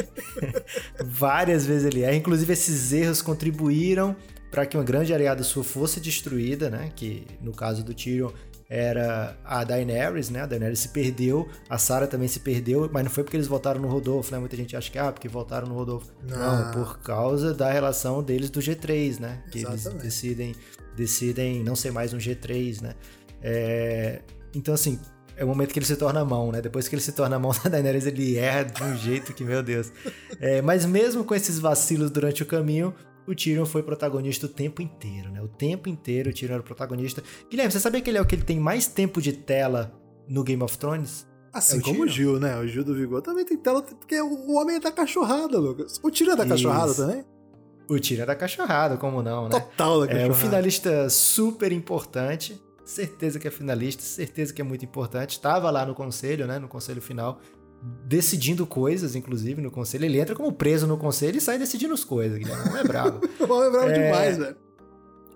[1.03, 2.15] Várias vezes ele erra.
[2.15, 4.15] Inclusive, esses erros contribuíram
[4.51, 6.91] para que uma grande aliada sua fosse destruída, né?
[6.95, 8.31] Que no caso do Tyrion
[8.69, 10.41] era a Daenerys, né?
[10.41, 13.79] A Daenerys se perdeu, a Sarah também se perdeu, mas não foi porque eles votaram
[13.81, 14.39] no Rodolfo, né?
[14.39, 16.11] Muita gente acha que ah, porque votaram no Rodolfo.
[16.27, 19.43] Não, não por causa da relação deles do G3, né?
[19.51, 19.87] Que Exatamente.
[19.87, 20.55] eles decidem
[20.95, 22.95] decidem não ser mais um G3, né?
[23.41, 24.21] É...
[24.53, 24.99] Então, assim,
[25.37, 26.61] é o momento que ele se torna mão, né?
[26.61, 29.61] Depois que ele se torna mão da Daenerys, ele erra de um jeito que, meu
[29.61, 29.91] Deus.
[30.39, 32.93] É, mas mesmo com esses vacilos durante o caminho,
[33.27, 35.41] o Tyrion foi protagonista o tempo inteiro, né?
[35.41, 37.23] O tempo inteiro o Tyrion era o protagonista.
[37.49, 39.91] Guilherme, você sabia que ele é o que ele tem mais tempo de tela
[40.27, 41.27] no Game of Thrones?
[41.51, 42.57] Assim é o como o Gil, né?
[42.59, 45.99] O Gil do Vigor também tem tela, porque o homem é da cachorrada, Lucas.
[46.03, 47.01] O Tyrion é da cachorrada Isso.
[47.01, 47.25] também?
[47.89, 49.49] O Tyrion é da cachorrada, como não, né?
[49.49, 50.27] Total da cachorrada.
[50.27, 55.31] É o finalista super importante certeza que é finalista, certeza que é muito importante.
[55.31, 57.41] Estava lá no conselho, né, no conselho final,
[58.05, 60.05] decidindo coisas, inclusive, no conselho.
[60.05, 62.69] Ele entra como preso no conselho e sai decidindo as coisas, Guilherme.
[62.69, 63.21] Não é bravo.
[63.39, 63.93] Não é bravo é...
[63.93, 64.55] demais, velho.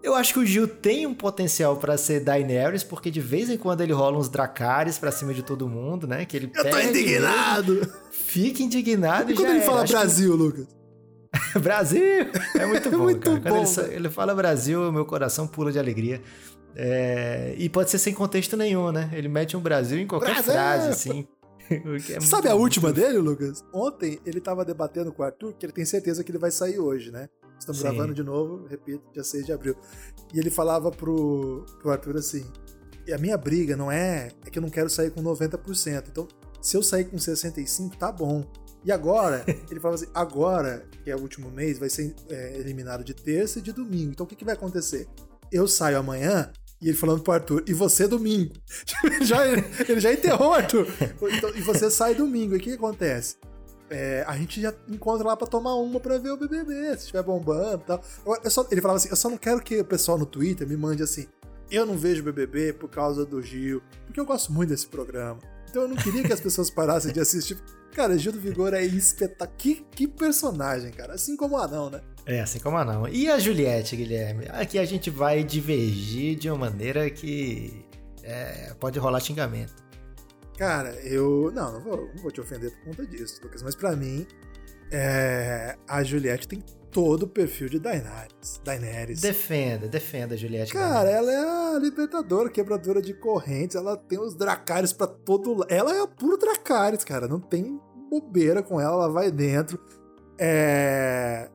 [0.02, 3.58] Eu acho que o Gil tem um potencial para ser Daenerys, porque de vez em
[3.58, 6.24] quando ele rola uns Dracarys pra cima de todo mundo, né?
[6.24, 7.74] Que ele Eu tô indignado!
[7.74, 10.38] Mesmo, fica indignado e, e quando ele fala Brasil, que...
[10.38, 10.68] Lucas?
[11.62, 12.28] Brasil!
[12.56, 13.56] É muito é bom, é muito cara.
[13.56, 16.22] Bom, quando ele, ele, fala Brasil, meu coração pula de alegria.
[16.76, 19.10] É, e pode ser sem contexto nenhum, né?
[19.14, 20.54] Ele mete um Brasil em qualquer Brasil!
[20.54, 21.28] frase, assim.
[22.10, 23.64] É Sabe a última dele, Lucas?
[23.72, 26.80] Ontem ele tava debatendo com o Arthur, que ele tem certeza que ele vai sair
[26.80, 27.30] hoje, né?
[27.60, 27.84] Estamos Sim.
[27.84, 29.76] gravando de novo, repito, dia 6 de abril.
[30.34, 32.44] E ele falava pro, pro Arthur assim:
[33.06, 36.06] e a minha briga não é, é que eu não quero sair com 90%.
[36.10, 36.28] Então,
[36.62, 38.46] se eu sair com 65%, tá bom.
[38.84, 43.04] E agora, ele falava assim: agora, que é o último mês, vai ser é, eliminado
[43.04, 44.12] de terça e de domingo.
[44.12, 45.08] Então, o que, que vai acontecer?
[45.52, 48.54] Eu saio amanhã, e ele falando pro Arthur, e você domingo?
[49.04, 50.88] ele, já, ele já enterrou, Arthur.
[51.32, 52.56] Então, e você sai domingo.
[52.56, 53.36] E o que, acontece?
[53.90, 57.24] É, a gente já encontra lá pra tomar uma pra ver o BBB, se estiver
[57.24, 58.04] bombando e tal.
[58.44, 60.78] Eu só, ele falava assim: eu só não quero que o pessoal no Twitter me
[60.78, 61.28] mande assim.
[61.72, 65.40] Eu não vejo BBB por causa do Gil, porque eu gosto muito desse programa.
[65.70, 67.58] Então eu não queria que as pessoas parassem de assistir.
[67.94, 69.58] Cara, Gil do Vigor é espetacular.
[69.58, 71.14] Que, que personagem, cara.
[71.14, 72.02] Assim como o Anão, né?
[72.26, 73.08] É, assim como a não.
[73.08, 74.46] E a Juliette, Guilherme?
[74.50, 77.86] Aqui a gente vai divergir de uma maneira que
[78.24, 79.74] é, pode rolar xingamento.
[80.58, 81.52] Cara, eu.
[81.54, 84.28] Não, não vou, não vou te ofender por conta disso, Lucas, mas pra mim,
[84.92, 88.60] é, a Juliette tem todo o perfil de Daenerys.
[88.64, 89.22] Daenerys.
[89.22, 90.74] Defenda, defenda a Juliette.
[90.74, 95.72] Cara, ela é a libertadora, quebradora de correntes, ela tem os Dracarys pra todo lado.
[95.72, 97.80] Ela é a puro Dracarys, cara, não tem
[98.10, 99.80] bobeira com ela, ela vai dentro.
[100.38, 101.50] É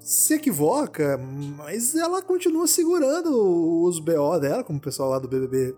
[0.00, 1.18] se equivoca,
[1.56, 5.76] mas ela continua segurando os BO dela, como o pessoal lá do BBB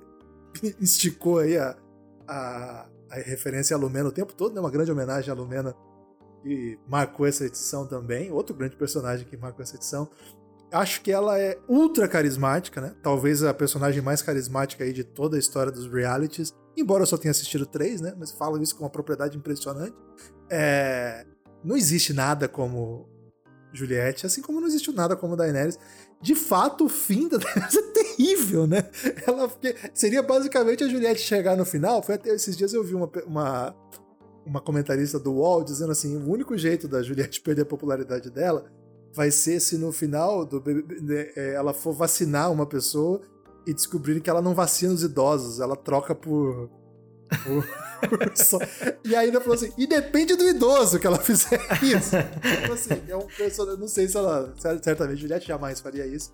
[0.81, 1.77] esticou aí a,
[2.27, 4.61] a, a referência a Lumena o tempo todo, né?
[4.61, 5.75] Uma grande homenagem a Lumena
[6.43, 8.31] que marcou essa edição também.
[8.31, 10.09] Outro grande personagem que marcou essa edição.
[10.71, 12.95] Acho que ela é ultra carismática, né?
[13.03, 16.53] Talvez a personagem mais carismática aí de toda a história dos realities.
[16.77, 18.15] Embora eu só tenha assistido três, né?
[18.19, 19.95] Mas falo isso com uma propriedade impressionante.
[20.51, 21.27] É...
[21.63, 23.09] Não existe nada como
[23.73, 25.79] Juliette, assim como não existiu nada como Daenerys.
[26.21, 28.89] De fato, o fim da Daenerys é terrível, né?
[29.27, 29.51] Ela
[29.95, 32.03] seria basicamente a Juliette chegar no final.
[32.03, 33.75] Foi até esses dias eu vi uma, uma,
[34.45, 38.65] uma comentarista do UOL dizendo assim: o único jeito da Juliette perder a popularidade dela
[39.15, 40.63] vai ser se no final do
[41.37, 43.21] é, ela for vacinar uma pessoa
[43.67, 46.71] e descobrir que ela não vacina os idosos, ela troca por
[49.05, 52.17] e aí ele falou assim: e depende do idoso que ela fizer isso.
[52.63, 53.81] Então, assim, é um personagem.
[53.81, 54.53] Não sei se ela.
[54.59, 56.31] Certamente Juliette jamais faria isso.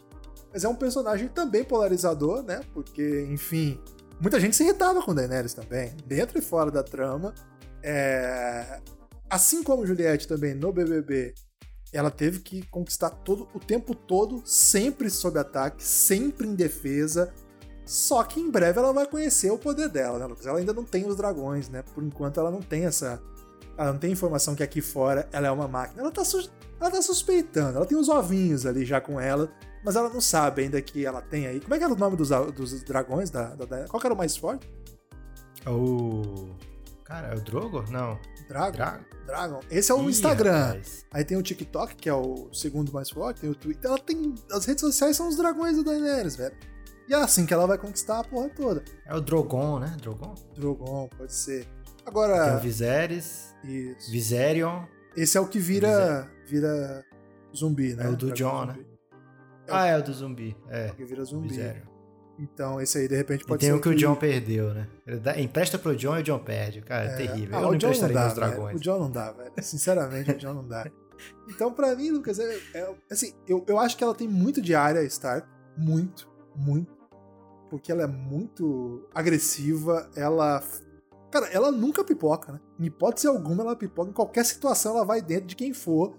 [0.52, 2.60] Mas é um personagem também polarizador, né?
[2.72, 3.78] Porque, enfim,
[4.20, 7.34] muita gente se irritava com Daenerys também, dentro e fora da trama.
[7.82, 8.80] É...
[9.30, 11.34] Assim como Juliette também no BBB,
[11.92, 17.32] ela teve que conquistar todo o tempo todo, sempre sob ataque, sempre em defesa,
[17.88, 20.44] só que em breve ela vai conhecer o poder dela, né, Lucas?
[20.44, 21.82] Ela ainda não tem os dragões, né?
[21.94, 23.18] Por enquanto ela não tem essa.
[23.78, 26.02] Ela não tem informação que aqui fora ela é uma máquina.
[26.02, 26.50] Ela tá, su...
[26.78, 27.78] ela tá suspeitando.
[27.78, 29.50] Ela tem os ovinhos ali já com ela,
[29.82, 31.60] mas ela não sabe ainda que ela tem aí.
[31.60, 34.18] Como é que era o nome dos, dos dragões da, da, Qual que era o
[34.18, 34.68] mais forte?
[35.66, 36.50] O.
[37.08, 37.82] Cara, é o Drogo?
[37.90, 38.20] Não.
[38.46, 38.76] Dragon?
[38.76, 39.04] Dragon.
[39.26, 39.60] Dragon.
[39.70, 40.66] Esse é o Ih, Instagram.
[40.66, 41.06] Rapaz.
[41.10, 43.90] Aí tem o TikTok, que é o segundo mais forte, tem o Twitter.
[43.90, 44.34] Ela tem.
[44.52, 46.54] As redes sociais são os dragões da Daenerys, velho.
[47.08, 48.84] E é assim que ela vai conquistar a porra toda.
[49.06, 49.96] É o Drogon, né?
[50.02, 50.34] Drogon?
[50.54, 51.66] Drogon, pode ser.
[52.04, 52.44] Agora.
[52.44, 53.54] Tem o Viserys.
[53.64, 54.12] Isso.
[54.12, 54.84] Viserion.
[55.16, 56.30] Esse é o que vira.
[56.46, 57.02] vira
[57.56, 58.04] zumbi, né?
[58.04, 58.76] É o do John, né?
[59.66, 60.54] É ah, é o do zumbi.
[60.68, 60.90] É.
[60.90, 61.48] O que vira zumbi.
[61.48, 61.97] Viserion.
[62.38, 63.72] Então, esse aí de repente pode e tem ser.
[63.72, 64.86] Tem o que, que, o John perdeu, né?
[65.06, 66.80] Ele dá, empresta pro John e o John perde.
[66.82, 67.56] Cara, é, é terrível.
[67.56, 68.76] Ah, Eu não emprestaria meus dragões.
[68.76, 69.52] O John não dá, velho.
[69.60, 70.88] Sinceramente, o John não dá.
[71.48, 74.74] Então, pra mim, Lucas, é, é, assim, eu, eu acho que ela tem muito de
[74.74, 75.48] área Stark.
[75.76, 76.98] Muito, muito
[77.68, 80.62] porque ela é muito agressiva, ela.
[81.30, 82.60] Cara, ela nunca pipoca, né?
[82.80, 84.10] Em hipótese alguma ela pipoca.
[84.10, 86.16] Em qualquer situação ela vai dentro de quem for.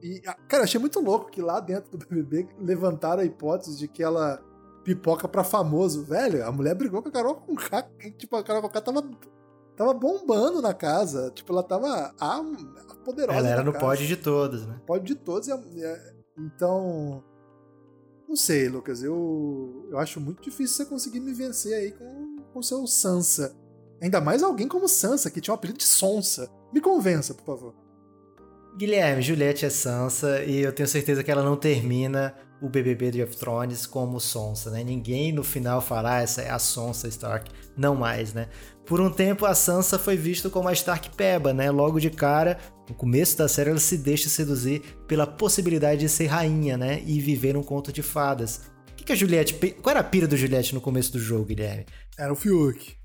[0.00, 4.02] E, cara, achei muito louco que lá dentro do BBB levantaram a hipótese de que
[4.02, 4.40] ela
[4.84, 6.04] pipoca pra famoso.
[6.04, 7.82] Velho, a mulher brigou com a Carol com K.
[8.16, 9.10] Tipo, a Carol com K tava,
[9.76, 11.30] tava bombando na casa.
[11.34, 13.38] Tipo, ela tava a, a poderosa.
[13.38, 13.84] Ela era no casa.
[13.84, 14.80] pódio de todos, né?
[14.86, 15.48] Pódio de todos.
[16.38, 17.24] Então
[18.28, 19.02] não sei, Lucas.
[19.02, 23.56] Eu, eu acho muito difícil você conseguir me vencer aí com o seu Sansa.
[24.02, 26.50] Ainda mais alguém como Sansa, que tinha um apelido de Sonsa.
[26.72, 27.74] Me convença, por favor.
[28.76, 33.22] Guilherme, Juliette é Sansa e eu tenho certeza que ela não termina o BBB de
[33.22, 34.82] of Thrones como Sonsa, né?
[34.82, 38.48] Ninguém no final fará essa é a Sonsa Stark, não mais, né?
[38.86, 41.70] Por um tempo a Sansa foi vista como a Stark Peba, né?
[41.70, 46.26] Logo de cara, no começo da série ela se deixa seduzir pela possibilidade de ser
[46.26, 47.02] rainha, né?
[47.06, 48.70] E viver um conto de fadas.
[48.90, 49.54] O que, que a Juliette.
[49.82, 51.86] Qual era a pira do Juliette no começo do jogo, Guilherme?
[52.16, 53.03] Era o Fiuk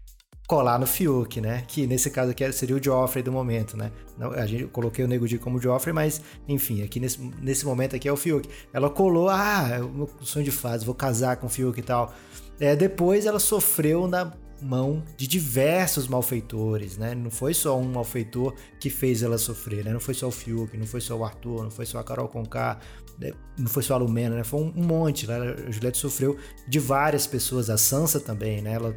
[0.50, 1.64] colar no Fiuk, né?
[1.68, 3.91] Que nesse caso aqui seria o Joffrey do momento, né?
[4.36, 8.10] A gente coloquei o Nego Di como Joffrey, mas enfim, aqui nesse, nesse momento aqui
[8.10, 8.50] é o Fiuk.
[8.74, 11.84] Ela colou, ah, é o meu sonho de fase, vou casar com o Fiuk e
[11.84, 12.12] tal.
[12.60, 17.14] É, depois ela sofreu na mão de diversos malfeitores, né?
[17.14, 19.93] Não foi só um malfeitor que fez ela sofrer, né?
[19.93, 22.28] Não foi só o Fiuk, não foi só o Arthur, não foi só a Carol
[22.28, 22.80] Conká,
[23.20, 23.34] né?
[23.56, 24.43] não foi só a Lumena, né?
[24.43, 25.36] Foi um, um monte, né?
[25.68, 26.38] A Juliette sofreu
[26.68, 28.74] de várias pessoas, a Sansa também, né?
[28.74, 28.95] Ela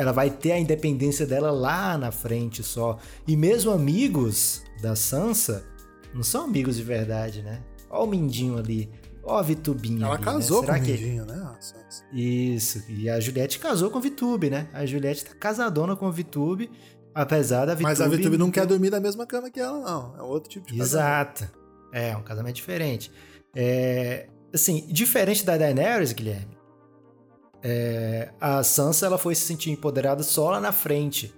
[0.00, 2.98] ela vai ter a independência dela lá na frente só.
[3.28, 5.62] E mesmo amigos da Sansa
[6.14, 7.62] não são amigos de verdade, né?
[7.90, 8.90] Ó o Mindinho ali.
[9.22, 10.68] Ó a Vitubinha Ela ali, casou né?
[10.68, 11.54] com o Mindinho, né?
[12.14, 12.82] Isso.
[12.88, 14.68] E a Juliette casou com o Vitube, né?
[14.72, 16.70] A Juliette tá casadona com o Vitube,
[17.14, 17.90] apesar da Vitube...
[17.90, 20.16] Mas a Vitube não quer dormir na mesma cama que ela, não.
[20.16, 21.44] É outro tipo de Exato.
[21.44, 21.60] Casamento.
[21.92, 23.12] É, um casamento diferente.
[23.54, 24.28] É...
[24.50, 26.56] Assim, diferente da Daenerys, Guilherme,
[27.62, 31.34] é, a Sansa ela foi se sentir empoderada só lá na frente.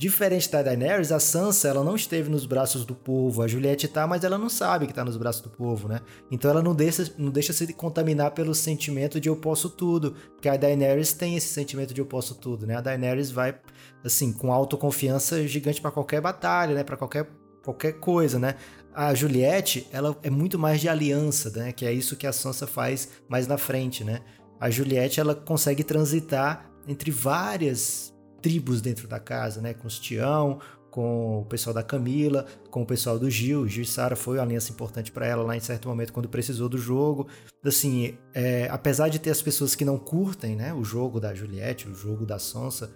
[0.00, 3.42] Diferente da Daenerys, a Sansa ela não esteve nos braços do povo.
[3.42, 6.00] A Juliette tá, mas ela não sabe que tá nos braços do povo, né?
[6.30, 10.14] Então ela não deixa, não deixa se contaminar pelo sentimento de eu posso tudo.
[10.40, 12.76] Que a Daenerys tem esse sentimento de eu posso tudo, né?
[12.76, 13.54] A Daenerys vai,
[14.02, 16.82] assim, com autoconfiança gigante para qualquer batalha, né?
[16.82, 17.28] Para qualquer,
[17.62, 18.54] qualquer coisa, né?
[18.94, 21.72] A Juliette, ela é muito mais de aliança, né?
[21.72, 24.22] Que é isso que a Sansa faz mais na frente, né?
[24.60, 29.72] A Juliette, ela consegue transitar entre várias tribos dentro da casa, né?
[29.72, 33.66] Com os Tião, com o pessoal da Camila, com o pessoal do Gil.
[33.66, 36.68] Gil e Sara foi uma aliança importante para ela lá em certo momento quando precisou
[36.68, 37.28] do jogo.
[37.64, 40.74] Assim, é, apesar de ter as pessoas que não curtem, né?
[40.74, 42.90] O jogo da Juliette, o jogo da Sonsa,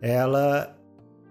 [0.00, 0.76] ela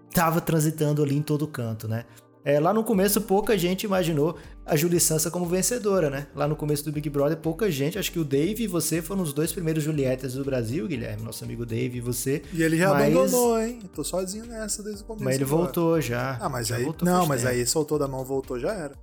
[0.08, 2.04] estava transitando ali em todo canto, né?
[2.42, 6.26] É, lá no começo, pouca gente imaginou a Julie Sansa como vencedora, né?
[6.34, 9.22] Lá no começo do Big Brother, pouca gente, acho que o Dave e você foram
[9.22, 12.42] os dois primeiros Julietas do Brasil, Guilherme, nosso amigo Dave e você.
[12.52, 13.14] E ele já mas...
[13.14, 13.80] abandonou, hein?
[13.82, 15.24] Eu tô sozinho nessa desde o começo.
[15.24, 15.64] Mas ele agora.
[15.64, 16.38] voltou já.
[16.40, 16.94] Ah, mas já aí.
[17.02, 17.52] Não, mas tempo.
[17.52, 18.94] aí soltou da mão, voltou, já era.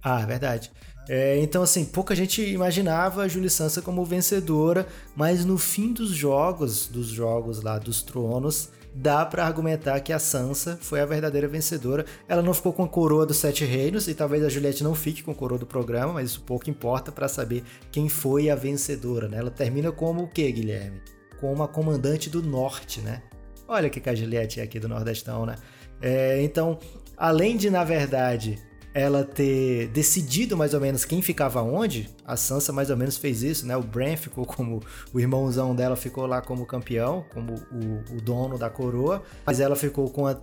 [0.00, 0.70] Ah, é verdade.
[1.08, 6.10] É, então, assim, pouca gente imaginava a Julie Sansa como vencedora, mas no fim dos
[6.10, 11.46] jogos, dos jogos lá dos tronos, dá para argumentar que a Sansa foi a verdadeira
[11.46, 12.04] vencedora.
[12.28, 15.22] Ela não ficou com a coroa dos Sete Reinos e talvez a Juliette não fique
[15.22, 19.28] com a coroa do programa, mas isso pouco importa para saber quem foi a vencedora,
[19.28, 19.38] né?
[19.38, 21.00] Ela termina como o quê, Guilherme?
[21.40, 23.22] Como a comandante do Norte, né?
[23.66, 25.56] Olha que a Juliette é aqui do Nordestão, né?
[26.00, 26.78] É, então,
[27.16, 28.58] além de, na verdade,
[28.94, 33.42] ela ter decidido mais ou menos quem ficava onde, a Sansa mais ou menos fez
[33.42, 33.76] isso, né?
[33.76, 34.80] O Bran ficou como
[35.12, 39.76] o irmãozão dela ficou lá como campeão, como o, o dono da coroa, mas ela
[39.76, 40.40] ficou com a,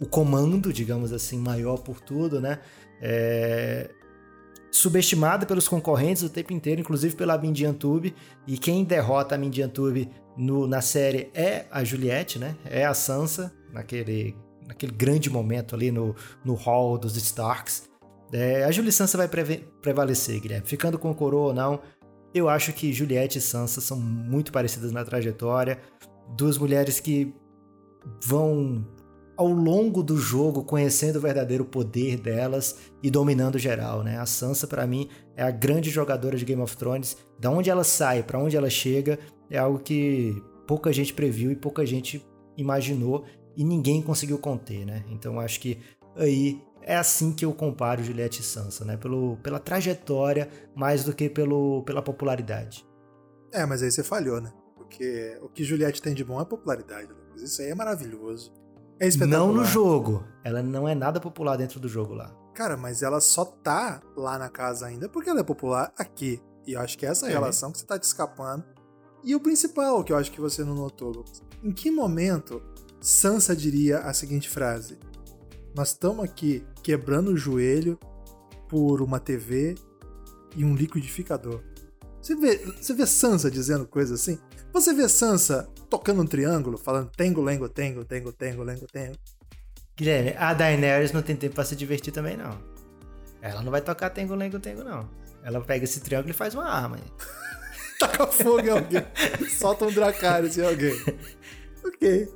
[0.00, 2.60] o comando, digamos assim, maior por tudo, né?
[3.00, 3.90] É,
[4.70, 8.14] subestimada pelos concorrentes o tempo inteiro, inclusive pela Mindian Tube,
[8.46, 12.56] e quem derrota a Mindian Tube no, na série é a Juliette, né?
[12.64, 14.36] É a Sansa, naquele
[14.68, 16.14] naquele grande momento ali no,
[16.44, 17.88] no hall dos Starks.
[18.30, 20.66] É, a Julie Sansa vai prevalecer, Guilherme.
[20.66, 21.80] Ficando com coroa ou não,
[22.34, 25.78] eu acho que Juliette e Sansa são muito parecidas na trajetória.
[26.36, 27.34] Duas mulheres que
[28.22, 28.86] vão
[29.34, 34.18] ao longo do jogo conhecendo o verdadeiro poder delas e dominando geral, né?
[34.18, 37.16] A Sansa para mim é a grande jogadora de Game of Thrones.
[37.38, 41.56] Da onde ela sai, para onde ela chega, é algo que pouca gente previu e
[41.56, 42.22] pouca gente
[42.58, 43.24] imaginou
[43.58, 45.04] e ninguém conseguiu conter, né?
[45.08, 45.82] Então acho que
[46.14, 48.96] aí é assim que eu comparo Juliette e Sansa, né?
[48.96, 52.86] Pelo, pela trajetória mais do que pelo, pela popularidade.
[53.52, 54.52] É, mas aí você falhou, né?
[54.76, 57.42] Porque o que Juliette tem de bom é popularidade, Lucas.
[57.42, 58.54] Isso aí é maravilhoso.
[59.00, 59.46] É espetacular.
[59.46, 60.24] Não no jogo.
[60.44, 62.32] Ela não é nada popular dentro do jogo lá.
[62.54, 66.40] Cara, mas ela só tá lá na casa ainda porque ela é popular aqui.
[66.64, 67.32] E eu acho que é essa é.
[67.32, 68.64] relação que você tá te escapando.
[69.24, 71.42] E o principal, que eu acho que você não notou, Lucas.
[71.62, 72.62] Em que momento
[73.00, 74.98] Sansa diria a seguinte frase:
[75.74, 77.98] Nós estamos aqui quebrando o joelho
[78.68, 79.74] por uma TV
[80.56, 81.62] e um liquidificador.
[82.20, 84.38] Você vê, você vê Sansa dizendo coisas assim?
[84.72, 89.16] Você vê Sansa tocando um triângulo, falando tengo, lengo, tengo, tengo, tengo, lengo, tengo.
[89.96, 92.58] Guilherme, a Daenerys não tem tempo pra se divertir também, não.
[93.40, 95.08] Ela não vai tocar tengo, lengo, tengo, não.
[95.42, 96.98] Ela pega esse triângulo e faz uma arma.
[97.98, 99.02] Taca fogo em alguém.
[99.58, 100.94] Solta um Dracarys em alguém.
[101.84, 102.28] Ok.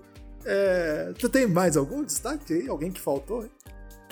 [0.45, 2.68] É, tu tem mais algum destaque aí?
[2.68, 3.45] Alguém que faltou?
[3.45, 3.51] Hein?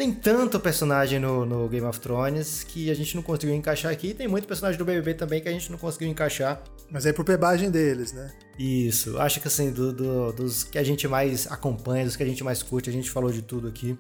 [0.01, 4.15] Tem tanto personagem no, no, Game of Thrones que a gente não conseguiu encaixar aqui.
[4.15, 6.63] Tem muito personagem do BBB também que a gente não conseguiu encaixar.
[6.91, 8.33] Mas é por pebagem deles, né?
[8.59, 9.19] Isso.
[9.19, 12.43] Acho que assim, do, do, dos que a gente mais acompanha, dos que a gente
[12.43, 13.99] mais curte, a gente falou de tudo aqui.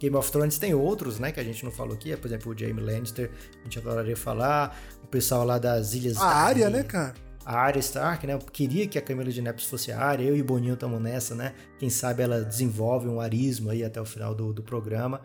[0.00, 2.16] Game of Thrones tem outros, né, que a gente não falou aqui.
[2.16, 3.30] Por exemplo, o Jaime Lannister,
[3.60, 4.76] a gente adoraria falar.
[5.04, 6.16] O pessoal lá das Ilhas...
[6.16, 7.14] A área, né, cara?
[7.44, 8.34] A Arya Stark, né?
[8.34, 11.00] Eu queria que a Camila de Nepes fosse a Arya, eu e o Boninho estamos
[11.00, 11.54] nessa, né?
[11.78, 15.20] Quem sabe ela desenvolve um arismo aí até o final do, do programa.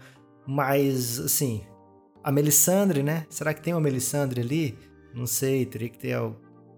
[0.46, 1.64] Mas, assim,
[2.24, 3.26] a Melisandre, né?
[3.30, 4.78] Será que tem uma Melisandre ali?
[5.14, 6.18] Não sei, teria que ter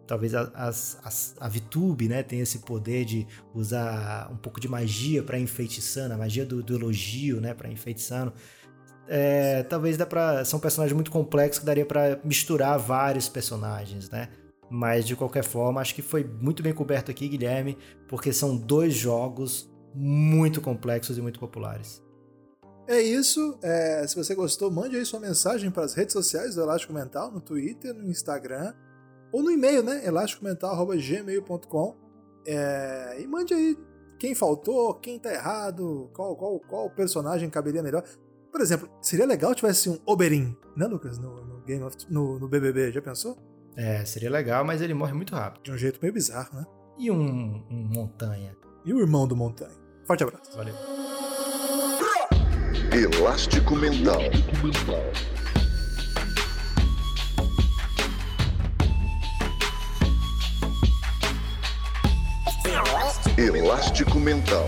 [0.10, 4.68] talvez a, a, a, a VTube, né, tem esse poder de usar um pouco de
[4.68, 8.34] magia para enfeitiçando, a magia do, do elogio, né, para enfeitiçando.
[9.08, 14.30] É, talvez dá para são personagens muito complexos que daria para misturar vários personagens, né?
[14.70, 18.94] Mas de qualquer forma, acho que foi muito bem coberto aqui, Guilherme, porque são dois
[18.94, 22.04] jogos muito complexos e muito populares.
[22.88, 23.58] É isso.
[23.62, 27.32] É, se você gostou, mande aí sua mensagem para as redes sociais do Elástico Mental,
[27.32, 28.74] no Twitter, no Instagram,
[29.32, 30.06] ou no e-mail, né?
[30.06, 31.96] elásticomental.gmail.com.
[32.48, 33.78] É, e mande aí
[34.18, 38.04] quem faltou, quem tá errado, qual, qual, qual personagem caberia melhor.
[38.52, 41.20] Por exemplo, seria legal tivesse um Oberyn, né, Lucas?
[41.20, 43.38] No, no Game of, no, no BBB, já pensou?
[43.82, 45.64] É, seria legal, mas ele morre muito rápido.
[45.64, 46.66] De um jeito meio bizarro, né?
[46.98, 48.54] E um, um Montanha.
[48.84, 49.72] E o irmão do Montanha.
[50.06, 50.52] Forte abraço.
[50.54, 50.76] Valeu.
[52.92, 54.20] Elástico Mental.
[63.38, 64.68] Elástico Mental.